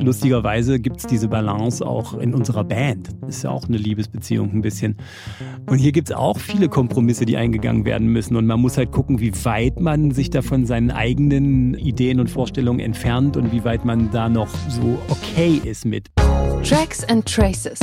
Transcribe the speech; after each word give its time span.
Lustigerweise 0.00 0.78
gibt 0.78 0.98
es 0.98 1.06
diese 1.06 1.28
Balance 1.28 1.84
auch 1.84 2.14
in 2.14 2.32
unserer 2.32 2.64
Band. 2.64 3.10
Ist 3.26 3.42
ja 3.42 3.50
auch 3.50 3.68
eine 3.68 3.76
Liebesbeziehung 3.76 4.52
ein 4.52 4.62
bisschen. 4.62 4.96
Und 5.66 5.78
hier 5.78 5.92
gibt 5.92 6.10
es 6.10 6.16
auch 6.16 6.38
viele 6.38 6.68
Kompromisse, 6.68 7.26
die 7.26 7.36
eingegangen 7.36 7.84
werden 7.84 8.08
müssen. 8.08 8.36
Und 8.36 8.46
man 8.46 8.60
muss 8.60 8.76
halt 8.76 8.92
gucken, 8.92 9.20
wie 9.20 9.32
weit 9.44 9.80
man 9.80 10.12
sich 10.12 10.30
da 10.30 10.42
von 10.42 10.66
seinen 10.66 10.90
eigenen 10.90 11.74
Ideen 11.74 12.20
und 12.20 12.30
Vorstellungen 12.30 12.80
entfernt 12.80 13.36
und 13.36 13.52
wie 13.52 13.64
weit 13.64 13.84
man 13.84 14.10
da 14.10 14.28
noch 14.28 14.48
so 14.68 14.98
okay 15.08 15.60
ist 15.64 15.84
mit. 15.84 16.08
Tracks 16.62 17.04
and 17.04 17.26
Traces. 17.26 17.78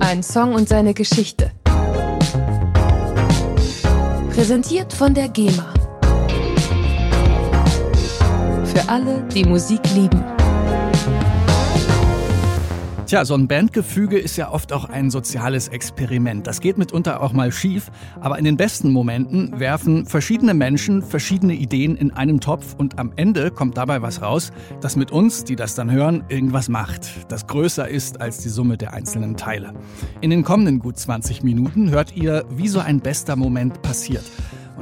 Ein 0.00 0.22
Song 0.22 0.54
und 0.54 0.68
seine 0.68 0.92
Geschichte. 0.92 1.50
Präsentiert 4.34 4.92
von 4.92 5.14
der 5.14 5.28
GEMA. 5.28 5.71
Für 8.74 8.88
alle, 8.88 9.22
die 9.34 9.44
Musik 9.44 9.80
lieben. 9.94 10.24
Tja, 13.04 13.26
so 13.26 13.34
ein 13.34 13.46
Bandgefüge 13.46 14.18
ist 14.18 14.38
ja 14.38 14.50
oft 14.50 14.72
auch 14.72 14.86
ein 14.86 15.10
soziales 15.10 15.68
Experiment. 15.68 16.46
Das 16.46 16.62
geht 16.62 16.78
mitunter 16.78 17.22
auch 17.22 17.34
mal 17.34 17.52
schief, 17.52 17.90
aber 18.22 18.38
in 18.38 18.46
den 18.46 18.56
besten 18.56 18.90
Momenten 18.90 19.60
werfen 19.60 20.06
verschiedene 20.06 20.54
Menschen 20.54 21.02
verschiedene 21.02 21.52
Ideen 21.52 21.96
in 21.96 22.12
einen 22.12 22.40
Topf 22.40 22.74
und 22.78 22.98
am 22.98 23.12
Ende 23.16 23.50
kommt 23.50 23.76
dabei 23.76 24.00
was 24.00 24.22
raus, 24.22 24.52
das 24.80 24.96
mit 24.96 25.10
uns, 25.10 25.44
die 25.44 25.56
das 25.56 25.74
dann 25.74 25.90
hören, 25.90 26.24
irgendwas 26.30 26.70
macht, 26.70 27.30
das 27.30 27.46
größer 27.46 27.86
ist 27.86 28.22
als 28.22 28.38
die 28.38 28.48
Summe 28.48 28.78
der 28.78 28.94
einzelnen 28.94 29.36
Teile. 29.36 29.74
In 30.22 30.30
den 30.30 30.44
kommenden 30.44 30.78
gut 30.78 30.96
20 30.96 31.42
Minuten 31.42 31.90
hört 31.90 32.16
ihr, 32.16 32.46
wie 32.48 32.68
so 32.68 32.80
ein 32.80 33.00
bester 33.00 33.36
Moment 33.36 33.82
passiert. 33.82 34.24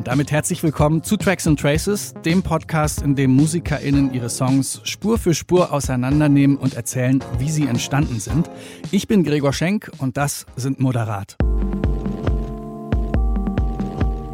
Und 0.01 0.07
damit 0.07 0.33
herzlich 0.33 0.63
willkommen 0.63 1.03
zu 1.03 1.19
Tracks 1.19 1.47
and 1.47 1.61
Traces, 1.61 2.15
dem 2.25 2.43
Podcast, 2.43 3.03
in 3.03 3.17
dem 3.17 3.33
MusikerInnen 3.33 4.15
ihre 4.15 4.31
Songs 4.31 4.81
Spur 4.85 5.19
für 5.19 5.35
Spur 5.35 5.75
auseinandernehmen 5.75 6.57
und 6.57 6.73
erzählen, 6.73 7.23
wie 7.37 7.51
sie 7.51 7.67
entstanden 7.67 8.19
sind. 8.19 8.49
Ich 8.93 9.09
bin 9.09 9.25
Gregor 9.25 9.53
Schenk 9.53 9.91
und 9.99 10.17
das 10.17 10.47
sind 10.57 10.81
Moderat. 10.81 11.37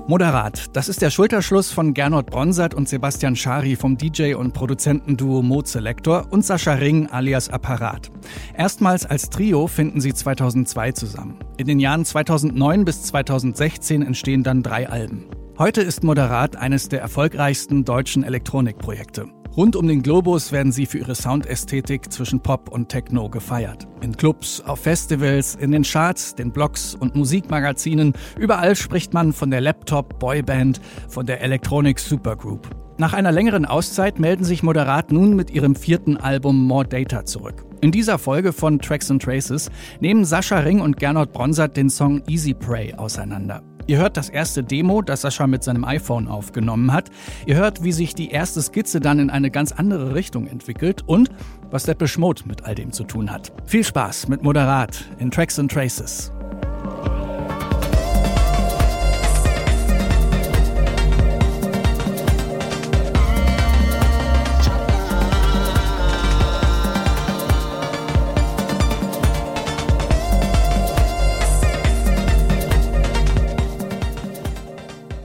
Moderat, 0.06 0.66
das 0.72 0.88
ist 0.88 1.02
der 1.02 1.10
Schulterschluss 1.10 1.72
von 1.72 1.94
Gernot 1.94 2.26
Bronsert 2.26 2.72
und 2.72 2.88
Sebastian 2.88 3.34
Schari 3.34 3.74
vom 3.74 3.98
DJ 3.98 4.34
und 4.34 4.52
Produzentenduo 4.52 5.42
Mode 5.42 5.68
Selector 5.68 6.28
und 6.30 6.44
Sascha 6.44 6.74
Ring 6.74 7.08
alias 7.10 7.48
Apparat. 7.48 8.12
Erstmals 8.56 9.04
als 9.04 9.30
Trio 9.30 9.66
finden 9.66 10.00
sie 10.00 10.14
2002 10.14 10.92
zusammen. 10.92 11.40
In 11.56 11.66
den 11.66 11.80
Jahren 11.80 12.04
2009 12.04 12.84
bis 12.84 13.02
2016 13.02 14.02
entstehen 14.02 14.44
dann 14.44 14.62
drei 14.62 14.88
Alben. 14.88 15.24
Heute 15.58 15.80
ist 15.80 16.04
Moderat 16.04 16.54
eines 16.56 16.90
der 16.90 17.00
erfolgreichsten 17.00 17.86
deutschen 17.86 18.24
Elektronikprojekte. 18.24 19.24
Rund 19.56 19.74
um 19.74 19.88
den 19.88 20.02
Globus 20.02 20.52
werden 20.52 20.70
sie 20.70 20.84
für 20.84 20.98
ihre 20.98 21.14
Soundästhetik 21.14 22.12
zwischen 22.12 22.42
Pop 22.42 22.68
und 22.68 22.90
Techno 22.90 23.30
gefeiert. 23.30 23.88
In 24.02 24.14
Clubs, 24.14 24.60
auf 24.60 24.80
Festivals, 24.80 25.54
in 25.54 25.70
den 25.70 25.82
Charts, 25.82 26.34
den 26.34 26.52
Blogs 26.52 26.94
und 26.94 27.16
Musikmagazinen, 27.16 28.12
überall 28.38 28.76
spricht 28.76 29.14
man 29.14 29.32
von 29.32 29.50
der 29.50 29.62
Laptop-Boyband, 29.62 30.82
von 31.08 31.24
der 31.24 31.40
Electronic 31.40 32.00
Supergroup. 32.00 32.68
Nach 32.98 33.14
einer 33.14 33.32
längeren 33.32 33.64
Auszeit 33.64 34.18
melden 34.18 34.44
sich 34.44 34.62
Moderat 34.62 35.10
nun 35.10 35.34
mit 35.34 35.50
ihrem 35.50 35.74
vierten 35.74 36.18
Album 36.18 36.66
More 36.66 36.86
Data 36.86 37.24
zurück. 37.24 37.64
In 37.80 37.92
dieser 37.92 38.18
Folge 38.18 38.52
von 38.52 38.78
Tracks 38.78 39.10
and 39.10 39.22
Traces 39.22 39.70
nehmen 40.00 40.26
Sascha 40.26 40.58
Ring 40.58 40.82
und 40.82 40.98
Gernot 40.98 41.32
Bronsert 41.32 41.78
den 41.78 41.88
Song 41.88 42.22
Easy 42.28 42.52
Prey 42.52 42.92
auseinander. 42.92 43.62
Ihr 43.88 43.98
hört 43.98 44.16
das 44.16 44.28
erste 44.28 44.64
Demo, 44.64 45.00
das 45.00 45.20
Sascha 45.20 45.46
mit 45.46 45.62
seinem 45.62 45.84
iPhone 45.84 46.26
aufgenommen 46.26 46.92
hat. 46.92 47.10
Ihr 47.46 47.56
hört, 47.56 47.84
wie 47.84 47.92
sich 47.92 48.14
die 48.14 48.30
erste 48.30 48.60
Skizze 48.60 48.98
dann 48.98 49.20
in 49.20 49.30
eine 49.30 49.50
ganz 49.50 49.70
andere 49.70 50.14
Richtung 50.14 50.48
entwickelt 50.48 51.02
und 51.06 51.30
was 51.70 51.84
der 51.84 51.96
Mode 52.18 52.42
mit 52.46 52.64
all 52.64 52.74
dem 52.74 52.92
zu 52.92 53.04
tun 53.04 53.30
hat. 53.30 53.52
Viel 53.66 53.84
Spaß 53.84 54.28
mit 54.28 54.42
Moderat 54.42 55.04
in 55.18 55.30
Tracks 55.30 55.58
and 55.58 55.70
Traces. 55.70 56.35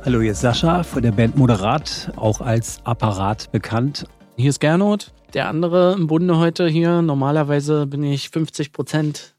Hallo, 0.04 0.20
hier 0.20 0.32
ist 0.32 0.42
Sascha 0.42 0.82
von 0.82 1.04
der 1.04 1.12
Band 1.12 1.38
Moderat, 1.38 2.12
auch 2.16 2.42
als 2.42 2.84
Apparat 2.86 3.52
bekannt. 3.52 4.08
Hier 4.36 4.50
ist 4.50 4.60
Gernot, 4.60 5.14
der 5.36 5.48
andere 5.48 5.94
im 5.94 6.08
Bunde 6.08 6.40
heute 6.40 6.68
hier. 6.68 7.04
Normalerweise 7.04 7.86
bin 7.86 8.04
ich 8.04 8.32
50 8.32 8.74
Prozent 8.74 9.36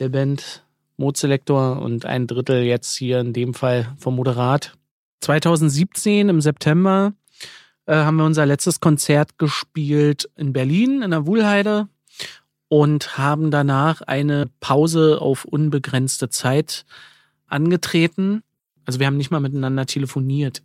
der 0.00 0.08
Band 0.08 0.64
Modeselektor 0.96 1.80
und 1.80 2.04
ein 2.04 2.26
Drittel 2.26 2.64
jetzt 2.64 2.96
hier 2.96 3.20
in 3.20 3.32
dem 3.32 3.54
Fall 3.54 3.94
vom 3.96 4.16
Moderat. 4.16 4.76
2017 5.20 6.28
im 6.28 6.40
September 6.40 7.12
äh, 7.86 7.94
haben 7.94 8.16
wir 8.16 8.24
unser 8.24 8.44
letztes 8.44 8.80
Konzert 8.80 9.38
gespielt 9.38 10.28
in 10.34 10.52
Berlin 10.52 11.02
in 11.02 11.12
der 11.12 11.28
Wuhlheide 11.28 11.86
und 12.66 13.18
haben 13.18 13.52
danach 13.52 14.00
eine 14.02 14.50
Pause 14.58 15.20
auf 15.20 15.44
unbegrenzte 15.44 16.28
Zeit 16.28 16.86
angetreten 17.46 18.42
also 18.84 18.98
wir 18.98 19.06
haben 19.06 19.16
nicht 19.16 19.30
mal 19.30 19.40
miteinander 19.40 19.86
telefoniert 19.86 20.62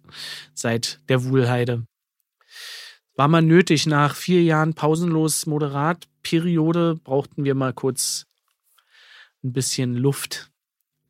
seit 0.53 0.99
der 1.09 1.23
Wuhlheide. 1.23 1.85
War 3.15 3.27
mal 3.27 3.41
nötig, 3.41 3.87
nach 3.87 4.15
vier 4.15 4.43
Jahren 4.43 4.73
pausenlos 4.75 5.45
Moderatperiode 5.47 6.99
brauchten 7.03 7.43
wir 7.43 7.55
mal 7.55 7.73
kurz 7.73 8.25
ein 9.43 9.53
bisschen 9.53 9.95
Luft. 9.95 10.51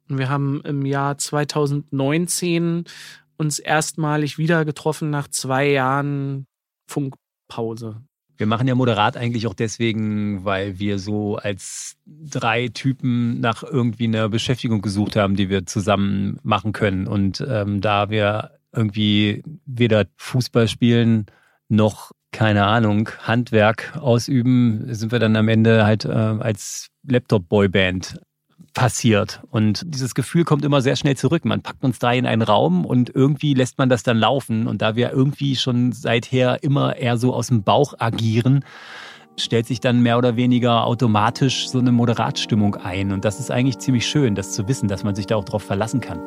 Und 0.10 0.18
wir 0.18 0.30
haben 0.30 0.62
im 0.62 0.86
Jahr 0.86 1.18
2019 1.18 2.86
uns 3.38 3.60
erstmalig 3.60 4.38
wieder 4.38 4.64
getroffen 4.66 5.10
nach 5.10 5.28
zwei 5.28 5.70
Jahren 5.70 6.48
Funkpause. 6.88 8.02
Wir 8.38 8.48
machen 8.48 8.68
ja 8.68 8.76
moderat 8.76 9.18
eigentlich 9.18 9.48
auch 9.48 9.54
deswegen, 9.54 10.46
weil 10.46 10.80
wir 10.80 11.00
so 11.00 11.38
als 11.38 11.98
drei 12.06 12.68
Typen 12.68 13.40
nach 13.40 13.64
irgendwie 13.64 14.06
einer 14.06 14.30
Beschäftigung 14.30 14.82
gesucht 14.82 15.16
haben, 15.16 15.36
die 15.36 15.50
wir 15.50 15.66
zusammen 15.66 16.40
machen 16.44 16.72
können. 16.72 17.08
Und 17.08 17.46
ähm, 17.48 17.82
da 17.82 18.10
wir 18.10 18.52
irgendwie 18.72 19.44
weder 19.66 20.06
Fußball 20.18 20.68
spielen 20.68 21.26
noch, 21.68 22.12
keine 22.32 22.66
Ahnung, 22.66 23.10
Handwerk 23.24 23.98
ausüben, 23.98 24.94
sind 24.94 25.12
wir 25.12 25.20
dann 25.20 25.36
am 25.36 25.48
Ende 25.48 25.86
halt 25.86 26.06
äh, 26.06 26.10
als 26.10 26.90
Laptop-Boyband 27.04 28.20
passiert. 28.78 29.42
Und 29.50 29.82
dieses 29.88 30.14
Gefühl 30.14 30.44
kommt 30.44 30.64
immer 30.64 30.82
sehr 30.82 30.96
schnell 30.96 31.18
zurück. 31.18 31.46
Man 31.46 31.64
packt 31.64 31.84
uns 31.84 31.98
da 31.98 32.12
in 32.12 32.28
einen 32.28 32.44
Raum 32.44 32.86
und 32.86 33.10
irgendwie 33.10 33.56
lässt 33.56 33.80
man 33.80 33.90
das 33.90 34.04
dann 34.04 34.18
laufen. 34.18 34.68
Und 34.68 34.84
da 34.84 34.96
wir 34.96 35.12
irgendwie 35.12 35.56
schon 35.56 35.94
seither 35.94 36.62
immer 36.62 36.96
eher 36.96 37.18
so 37.18 37.34
aus 37.34 37.48
dem 37.48 37.64
Bauch 37.64 37.96
agieren, 37.98 38.64
stellt 39.36 39.66
sich 39.66 39.80
dann 39.80 40.02
mehr 40.02 40.20
oder 40.20 40.36
weniger 40.36 40.86
automatisch 40.86 41.68
so 41.70 41.80
eine 41.80 41.92
Moderatstimmung 41.92 42.76
ein. 42.76 43.12
Und 43.12 43.26
das 43.26 43.40
ist 43.40 43.50
eigentlich 43.50 43.80
ziemlich 43.80 44.06
schön, 44.06 44.36
das 44.36 44.54
zu 44.54 44.68
wissen, 44.68 44.88
dass 44.88 45.04
man 45.04 45.16
sich 45.16 45.26
da 45.26 45.38
auch 45.38 45.46
drauf 45.46 45.64
verlassen 45.64 46.00
kann. 46.00 46.20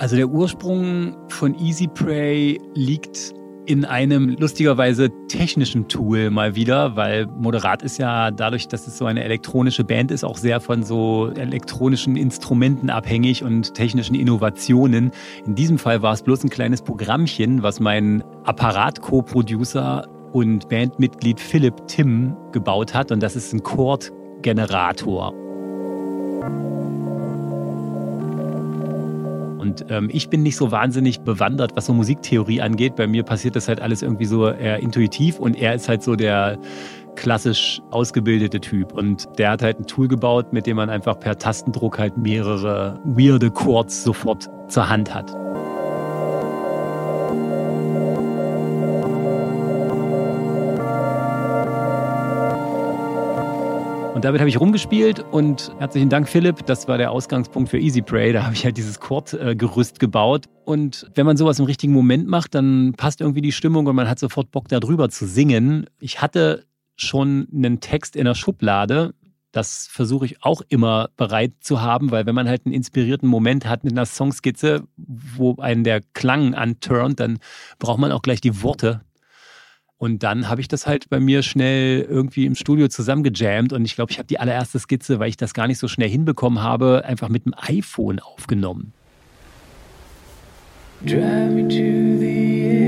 Also 0.00 0.16
der 0.16 0.26
Ursprung 0.26 1.14
von 1.28 1.56
Easy 1.60 1.86
Prey 1.86 2.60
liegt 2.74 3.34
in 3.66 3.84
einem 3.84 4.36
lustigerweise 4.38 5.10
technischen 5.28 5.88
Tool 5.88 6.30
mal 6.30 6.56
wieder, 6.56 6.96
weil 6.96 7.26
Moderat 7.26 7.82
ist 7.82 7.98
ja 7.98 8.30
dadurch, 8.30 8.68
dass 8.68 8.86
es 8.86 8.98
so 8.98 9.06
eine 9.06 9.22
elektronische 9.22 9.84
Band 9.84 10.10
ist, 10.10 10.24
auch 10.24 10.36
sehr 10.36 10.60
von 10.60 10.82
so 10.82 11.30
elektronischen 11.34 12.16
Instrumenten 12.16 12.90
abhängig 12.90 13.44
und 13.44 13.74
technischen 13.74 14.14
Innovationen. 14.14 15.12
In 15.46 15.54
diesem 15.54 15.78
Fall 15.78 16.02
war 16.02 16.12
es 16.12 16.22
bloß 16.22 16.44
ein 16.44 16.50
kleines 16.50 16.82
Programmchen, 16.82 17.62
was 17.62 17.78
mein 17.78 18.24
Apparat-Co-Producer 18.44 20.08
und 20.32 20.68
Bandmitglied 20.68 21.38
Philipp 21.38 21.86
Tim 21.86 22.36
gebaut 22.52 22.94
hat 22.94 23.12
und 23.12 23.22
das 23.22 23.36
ist 23.36 23.52
ein 23.52 23.62
Chord-Generator. 23.62 25.34
Und 29.62 29.86
ähm, 29.90 30.10
ich 30.12 30.28
bin 30.28 30.42
nicht 30.42 30.56
so 30.56 30.72
wahnsinnig 30.72 31.20
bewandert, 31.20 31.76
was 31.76 31.86
so 31.86 31.94
Musiktheorie 31.94 32.60
angeht. 32.60 32.96
Bei 32.96 33.06
mir 33.06 33.22
passiert 33.22 33.54
das 33.54 33.68
halt 33.68 33.80
alles 33.80 34.02
irgendwie 34.02 34.24
so 34.24 34.48
eher 34.48 34.80
intuitiv 34.80 35.38
und 35.38 35.56
er 35.56 35.74
ist 35.74 35.88
halt 35.88 36.02
so 36.02 36.16
der 36.16 36.58
klassisch 37.14 37.80
ausgebildete 37.92 38.60
Typ. 38.60 38.92
Und 38.92 39.28
der 39.38 39.52
hat 39.52 39.62
halt 39.62 39.78
ein 39.78 39.86
Tool 39.86 40.08
gebaut, 40.08 40.52
mit 40.52 40.66
dem 40.66 40.76
man 40.78 40.90
einfach 40.90 41.20
per 41.20 41.38
Tastendruck 41.38 42.00
halt 42.00 42.16
mehrere 42.16 42.98
weirde 43.04 43.52
Chords 43.52 44.02
sofort 44.02 44.50
zur 44.68 44.88
Hand 44.88 45.14
hat. 45.14 45.41
Und 54.22 54.26
damit 54.26 54.40
habe 54.40 54.48
ich 54.48 54.60
rumgespielt 54.60 55.18
und 55.32 55.72
herzlichen 55.80 56.08
Dank, 56.08 56.28
Philipp. 56.28 56.64
Das 56.66 56.86
war 56.86 56.96
der 56.96 57.10
Ausgangspunkt 57.10 57.68
für 57.68 57.80
Easy 57.80 58.02
Pray. 58.02 58.32
Da 58.32 58.44
habe 58.44 58.54
ich 58.54 58.64
halt 58.64 58.76
dieses 58.76 59.00
Chordgerüst 59.00 59.98
gebaut. 59.98 60.44
Und 60.64 61.10
wenn 61.16 61.26
man 61.26 61.36
sowas 61.36 61.58
im 61.58 61.64
richtigen 61.64 61.92
Moment 61.92 62.28
macht, 62.28 62.54
dann 62.54 62.94
passt 62.96 63.20
irgendwie 63.20 63.40
die 63.40 63.50
Stimmung 63.50 63.88
und 63.88 63.96
man 63.96 64.08
hat 64.08 64.20
sofort 64.20 64.52
Bock, 64.52 64.68
darüber 64.68 65.08
zu 65.08 65.26
singen. 65.26 65.86
Ich 65.98 66.22
hatte 66.22 66.66
schon 66.94 67.48
einen 67.52 67.80
Text 67.80 68.14
in 68.14 68.24
der 68.26 68.36
Schublade. 68.36 69.12
Das 69.50 69.88
versuche 69.90 70.26
ich 70.26 70.44
auch 70.44 70.62
immer 70.68 71.08
bereit 71.16 71.54
zu 71.58 71.82
haben, 71.82 72.12
weil 72.12 72.24
wenn 72.24 72.36
man 72.36 72.48
halt 72.48 72.64
einen 72.64 72.76
inspirierten 72.76 73.28
Moment 73.28 73.66
hat 73.66 73.82
mit 73.82 73.92
einer 73.92 74.06
Songskizze, 74.06 74.84
wo 74.96 75.56
einen 75.56 75.82
der 75.82 76.00
Klang 76.14 76.54
anturnt, 76.54 77.18
dann 77.18 77.40
braucht 77.80 77.98
man 77.98 78.12
auch 78.12 78.22
gleich 78.22 78.40
die 78.40 78.62
Worte 78.62 79.00
und 80.02 80.24
dann 80.24 80.48
habe 80.48 80.60
ich 80.60 80.66
das 80.66 80.88
halt 80.88 81.08
bei 81.10 81.20
mir 81.20 81.44
schnell 81.44 82.00
irgendwie 82.00 82.44
im 82.44 82.56
Studio 82.56 82.88
zusammengejammt 82.88 83.72
und 83.72 83.84
ich 83.84 83.94
glaube, 83.94 84.10
ich 84.10 84.18
habe 84.18 84.26
die 84.26 84.40
allererste 84.40 84.80
Skizze, 84.80 85.20
weil 85.20 85.28
ich 85.28 85.36
das 85.36 85.54
gar 85.54 85.68
nicht 85.68 85.78
so 85.78 85.86
schnell 85.86 86.08
hinbekommen 86.08 86.60
habe, 86.60 87.04
einfach 87.04 87.28
mit 87.28 87.44
dem 87.44 87.54
iPhone 87.56 88.18
aufgenommen. 88.18 88.92
Drive 91.06 91.52
me 91.52 91.68
to 91.68 92.18
the 92.18 92.81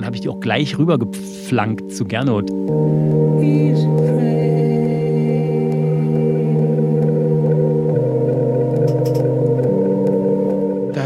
dann 0.00 0.06
habe 0.06 0.16
ich 0.16 0.22
die 0.22 0.28
auch 0.28 0.40
gleich 0.40 0.78
rübergepflankt 0.78 1.92
zu 1.92 2.04
Gernot. 2.04 2.50
Easy 3.40 3.86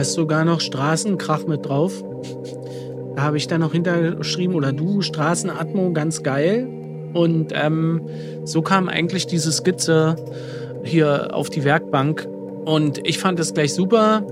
ist 0.04 0.12
sogar 0.12 0.44
noch 0.44 0.60
Straßenkrach 0.60 1.46
mit 1.46 1.66
drauf. 1.66 2.04
Da 3.16 3.22
habe 3.22 3.38
ich 3.38 3.46
dann 3.46 3.62
noch 3.62 3.72
hintergeschrieben, 3.72 4.54
oder 4.54 4.70
du, 4.70 5.00
Straßenatmo, 5.00 5.94
ganz 5.94 6.22
geil. 6.22 6.68
Und 7.14 7.52
ähm, 7.54 8.02
so 8.44 8.60
kam 8.60 8.90
eigentlich 8.90 9.26
diese 9.26 9.50
Skizze 9.50 10.16
hier 10.82 11.34
auf 11.34 11.48
die 11.48 11.64
Werkbank. 11.64 12.28
Und 12.66 13.00
ich 13.06 13.18
fand 13.18 13.40
es 13.40 13.54
gleich 13.54 13.72
super. 13.72 14.26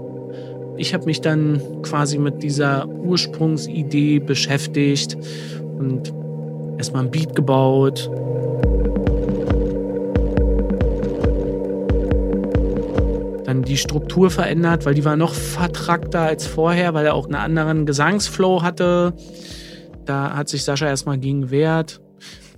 Ich 0.82 0.92
habe 0.94 1.04
mich 1.04 1.20
dann 1.20 1.62
quasi 1.82 2.18
mit 2.18 2.42
dieser 2.42 2.88
Ursprungsidee 2.88 4.18
beschäftigt 4.18 5.16
und 5.78 6.12
erstmal 6.76 7.04
ein 7.04 7.10
Beat 7.12 7.36
gebaut, 7.36 8.10
dann 13.44 13.62
die 13.62 13.76
Struktur 13.76 14.28
verändert, 14.28 14.84
weil 14.84 14.94
die 14.94 15.04
war 15.04 15.14
noch 15.14 15.34
vertrackter 15.34 16.22
als 16.22 16.48
vorher, 16.48 16.94
weil 16.94 17.06
er 17.06 17.14
auch 17.14 17.26
einen 17.26 17.36
anderen 17.36 17.86
Gesangsflow 17.86 18.62
hatte. 18.62 19.12
Da 20.04 20.34
hat 20.34 20.48
sich 20.48 20.64
Sascha 20.64 20.88
erstmal 20.88 21.18
gegen 21.18 21.52
wehrt. 21.52 22.00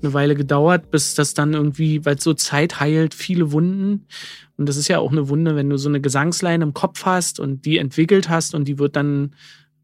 Eine 0.03 0.13
Weile 0.13 0.35
gedauert, 0.35 0.91
bis 0.91 1.15
das 1.15 1.35
dann 1.35 1.55
irgendwie, 1.55 2.05
weil 2.05 2.21
so 2.21 2.35
Zeit 2.35 2.81
heilt, 2.81 3.15
viele 3.15 3.53
Wunden. 3.53 4.07
Und 4.57 4.69
das 4.69 4.77
ist 4.77 4.89
ja 4.89 4.99
auch 4.99 5.13
eine 5.13 5.29
Wunde, 5.29 5.57
wenn 5.57 5.71
du 5.71 5.77
so 5.77 5.89
eine 5.89 6.01
Gesangsleine 6.01 6.65
im 6.65 6.75
Kopf 6.75 7.05
hast 7.05 7.41
und 7.41 7.65
die 7.65 7.79
entwickelt 7.79 8.29
hast 8.29 8.55
und 8.55 8.67
die 8.67 8.79
wird 8.79 8.97
dann 8.97 9.35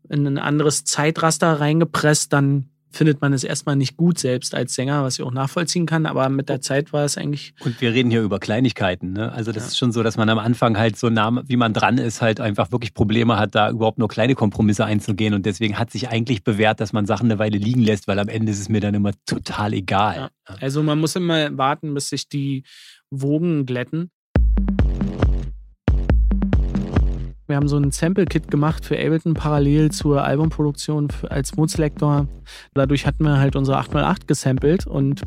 in 0.09 0.27
ein 0.27 0.39
anderes 0.39 0.85
Zeitraster 0.85 1.61
reingepresst, 1.61 2.33
dann 2.33 2.67
findet 2.91 3.21
man 3.21 3.33
es 3.33 3.45
erstmal 3.45 3.77
nicht 3.77 3.97
gut 3.97 4.19
selbst 4.19 4.55
als 4.55 4.75
Sänger, 4.75 5.05
was 5.05 5.19
ich 5.19 5.25
auch 5.25 5.31
nachvollziehen 5.31 5.87
kann, 5.87 6.07
aber 6.07 6.29
mit 6.29 6.49
der 6.49 6.61
Zeit 6.61 6.93
war 6.93 7.05
es 7.05 7.17
eigentlich. 7.17 7.55
Und 7.61 7.81
wir 7.81 7.93
reden 7.93 8.11
hier 8.11 8.23
über 8.23 8.39
Kleinigkeiten, 8.39 9.13
ne? 9.13 9.33
Also 9.33 9.53
das 9.53 9.65
ja. 9.65 9.69
ist 9.69 9.79
schon 9.79 9.93
so, 9.93 10.03
dass 10.03 10.17
man 10.17 10.29
am 10.29 10.39
Anfang 10.39 10.77
halt 10.77 10.97
so 10.97 11.09
nah, 11.09 11.43
wie 11.47 11.57
man 11.57 11.73
dran 11.73 11.99
ist, 11.99 12.21
halt 12.21 12.41
einfach 12.41 12.73
wirklich 12.73 12.95
Probleme 12.95 13.39
hat, 13.39 13.55
da 13.55 13.71
überhaupt 13.71 13.99
nur 13.99 14.09
kleine 14.09 14.35
Kompromisse 14.35 14.85
einzugehen. 14.85 15.35
Und 15.35 15.47
deswegen 15.47 15.79
hat 15.79 15.91
sich 15.91 16.09
eigentlich 16.09 16.43
bewährt, 16.43 16.81
dass 16.81 16.93
man 16.93 17.07
Sachen 17.07 17.31
eine 17.31 17.39
Weile 17.39 17.59
liegen 17.59 17.83
lässt, 17.83 18.09
weil 18.09 18.19
am 18.19 18.29
Ende 18.29 18.53
ist 18.53 18.61
es 18.61 18.69
mir 18.69 18.81
dann 18.81 18.95
immer 18.95 19.13
total 19.27 19.73
egal. 19.73 20.17
Ja. 20.49 20.57
Also 20.61 20.83
man 20.83 20.99
muss 20.99 21.15
immer 21.17 21.57
warten, 21.57 21.95
bis 21.95 22.09
sich 22.09 22.29
die 22.29 22.65
Wogen 23.11 23.67
glätten. 23.67 24.11
Wir 27.51 27.57
haben 27.57 27.69
so 27.69 27.77
ein 27.77 27.91
Sample-Kit 27.91 28.49
gemacht 28.49 28.85
für 28.85 28.97
Ableton 28.97 29.35
parallel 29.35 29.91
zur 29.91 30.23
Albumproduktion 30.23 31.09
als 31.29 31.57
Mood-Selector. 31.57 32.29
Dadurch 32.75 33.07
hatten 33.07 33.25
wir 33.25 33.39
halt 33.39 33.57
unsere 33.57 33.79
808 33.79 34.29
gesampelt 34.29 34.87
und 34.87 35.23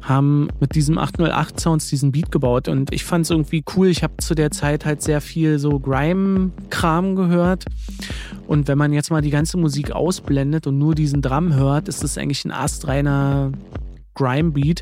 haben 0.00 0.48
mit 0.60 0.74
diesem 0.74 0.96
808 0.96 1.60
Sounds 1.60 1.88
diesen 1.88 2.10
Beat 2.10 2.32
gebaut. 2.32 2.68
Und 2.68 2.92
ich 2.92 3.04
fand 3.04 3.26
es 3.26 3.30
irgendwie 3.30 3.62
cool. 3.76 3.88
Ich 3.88 4.02
habe 4.02 4.16
zu 4.16 4.34
der 4.34 4.50
Zeit 4.50 4.86
halt 4.86 5.02
sehr 5.02 5.20
viel 5.20 5.58
so 5.58 5.78
Grime-Kram 5.78 7.14
gehört. 7.16 7.66
Und 8.46 8.66
wenn 8.66 8.78
man 8.78 8.94
jetzt 8.94 9.10
mal 9.10 9.20
die 9.20 9.30
ganze 9.30 9.58
Musik 9.58 9.92
ausblendet 9.92 10.66
und 10.66 10.78
nur 10.78 10.94
diesen 10.94 11.20
Drum 11.20 11.54
hört, 11.54 11.88
ist 11.88 12.02
das 12.02 12.16
eigentlich 12.16 12.46
ein 12.46 12.50
astreiner 12.50 13.52
Grime-Beat. 14.14 14.80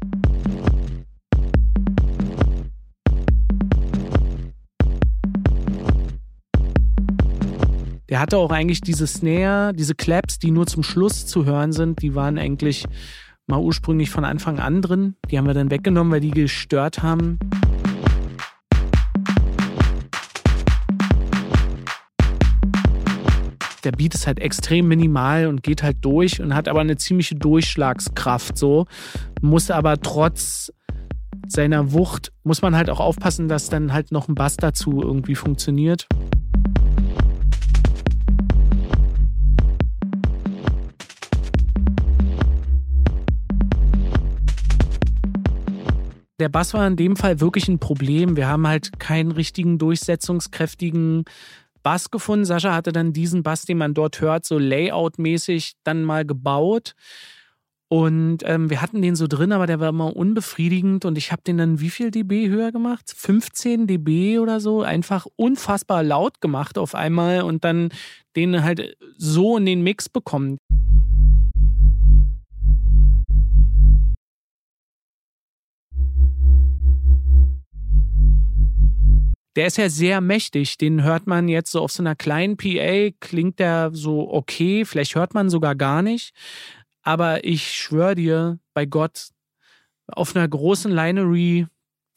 Der 8.08 8.20
hatte 8.20 8.38
auch 8.38 8.52
eigentlich 8.52 8.80
diese 8.82 9.04
Snare, 9.08 9.72
diese 9.74 9.96
Claps, 9.96 10.38
die 10.38 10.52
nur 10.52 10.68
zum 10.68 10.84
Schluss 10.84 11.26
zu 11.26 11.44
hören 11.44 11.72
sind, 11.72 12.02
die 12.02 12.14
waren 12.14 12.38
eigentlich 12.38 12.84
mal 13.48 13.58
ursprünglich 13.58 14.10
von 14.10 14.24
Anfang 14.24 14.60
an 14.60 14.80
drin. 14.80 15.16
Die 15.28 15.36
haben 15.36 15.46
wir 15.46 15.54
dann 15.54 15.72
weggenommen, 15.72 16.12
weil 16.12 16.20
die 16.20 16.30
gestört 16.30 17.02
haben. 17.02 17.40
Der 23.82 23.90
Beat 23.90 24.14
ist 24.14 24.28
halt 24.28 24.38
extrem 24.38 24.86
minimal 24.86 25.48
und 25.48 25.64
geht 25.64 25.82
halt 25.82 25.96
durch 26.02 26.40
und 26.40 26.54
hat 26.54 26.68
aber 26.68 26.82
eine 26.82 26.96
ziemliche 26.96 27.34
Durchschlagskraft 27.34 28.56
so. 28.56 28.86
Muss 29.40 29.72
aber 29.72 30.00
trotz 30.00 30.72
seiner 31.48 31.92
Wucht, 31.92 32.32
muss 32.44 32.62
man 32.62 32.76
halt 32.76 32.88
auch 32.88 33.00
aufpassen, 33.00 33.48
dass 33.48 33.68
dann 33.68 33.92
halt 33.92 34.12
noch 34.12 34.28
ein 34.28 34.36
Bass 34.36 34.56
dazu 34.56 35.02
irgendwie 35.02 35.34
funktioniert. 35.34 36.06
Der 46.38 46.48
Bass 46.50 46.74
war 46.74 46.86
in 46.86 46.96
dem 46.96 47.16
Fall 47.16 47.40
wirklich 47.40 47.68
ein 47.68 47.78
Problem. 47.78 48.36
Wir 48.36 48.48
haben 48.48 48.66
halt 48.66 48.98
keinen 48.98 49.32
richtigen 49.32 49.78
durchsetzungskräftigen 49.78 51.24
Bass 51.82 52.10
gefunden. 52.10 52.44
Sascha 52.44 52.74
hatte 52.74 52.92
dann 52.92 53.12
diesen 53.12 53.42
Bass, 53.42 53.64
den 53.64 53.78
man 53.78 53.94
dort 53.94 54.20
hört, 54.20 54.44
so 54.44 54.58
layoutmäßig 54.58 55.74
dann 55.84 56.02
mal 56.02 56.26
gebaut. 56.26 56.94
Und 57.88 58.38
ähm, 58.42 58.68
wir 58.68 58.82
hatten 58.82 59.00
den 59.00 59.14
so 59.14 59.28
drin, 59.28 59.52
aber 59.52 59.66
der 59.66 59.78
war 59.78 59.90
immer 59.90 60.16
unbefriedigend 60.16 61.04
und 61.04 61.16
ich 61.16 61.30
habe 61.30 61.42
den 61.46 61.56
dann 61.56 61.78
wie 61.78 61.90
viel 61.90 62.10
dB 62.10 62.48
höher 62.48 62.72
gemacht? 62.72 63.12
15 63.16 63.86
dB 63.86 64.40
oder 64.40 64.58
so. 64.58 64.82
Einfach 64.82 65.26
unfassbar 65.36 66.02
laut 66.02 66.40
gemacht 66.40 66.78
auf 66.78 66.96
einmal 66.96 67.42
und 67.42 67.64
dann 67.64 67.90
den 68.34 68.64
halt 68.64 68.96
so 69.16 69.56
in 69.56 69.66
den 69.66 69.82
Mix 69.82 70.08
bekommen. 70.08 70.58
Der 79.56 79.66
ist 79.66 79.78
ja 79.78 79.88
sehr 79.88 80.20
mächtig. 80.20 80.76
Den 80.76 81.02
hört 81.02 81.26
man 81.26 81.48
jetzt 81.48 81.72
so 81.72 81.80
auf 81.80 81.90
so 81.90 82.02
einer 82.02 82.14
kleinen 82.14 82.56
PA, 82.56 83.10
klingt 83.20 83.58
der 83.58 83.90
so 83.92 84.30
okay, 84.30 84.84
vielleicht 84.84 85.14
hört 85.14 85.34
man 85.34 85.48
sogar 85.48 85.74
gar 85.74 86.02
nicht. 86.02 86.32
Aber 87.02 87.44
ich 87.44 87.72
schwöre 87.72 88.14
dir, 88.14 88.58
bei 88.74 88.84
Gott, 88.84 89.28
auf 90.06 90.36
einer 90.36 90.46
großen 90.46 90.92
Linery 90.92 91.66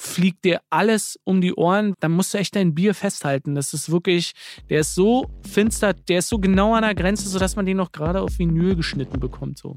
fliegt 0.01 0.45
dir 0.45 0.61
alles 0.69 1.19
um 1.23 1.41
die 1.41 1.53
Ohren, 1.53 1.93
dann 1.99 2.11
musst 2.11 2.33
du 2.33 2.37
echt 2.37 2.55
dein 2.55 2.73
Bier 2.73 2.93
festhalten. 2.93 3.55
Das 3.55 3.73
ist 3.73 3.91
wirklich, 3.91 4.33
der 4.69 4.81
ist 4.81 4.95
so 4.95 5.29
finster, 5.49 5.93
der 5.93 6.19
ist 6.19 6.29
so 6.29 6.39
genau 6.39 6.73
an 6.73 6.83
der 6.83 6.95
Grenze, 6.95 7.27
sodass 7.27 7.55
man 7.55 7.65
den 7.65 7.77
noch 7.77 7.91
gerade 7.91 8.21
auf 8.21 8.37
Vinyl 8.39 8.75
geschnitten 8.75 9.19
bekommt. 9.19 9.59
So. 9.59 9.75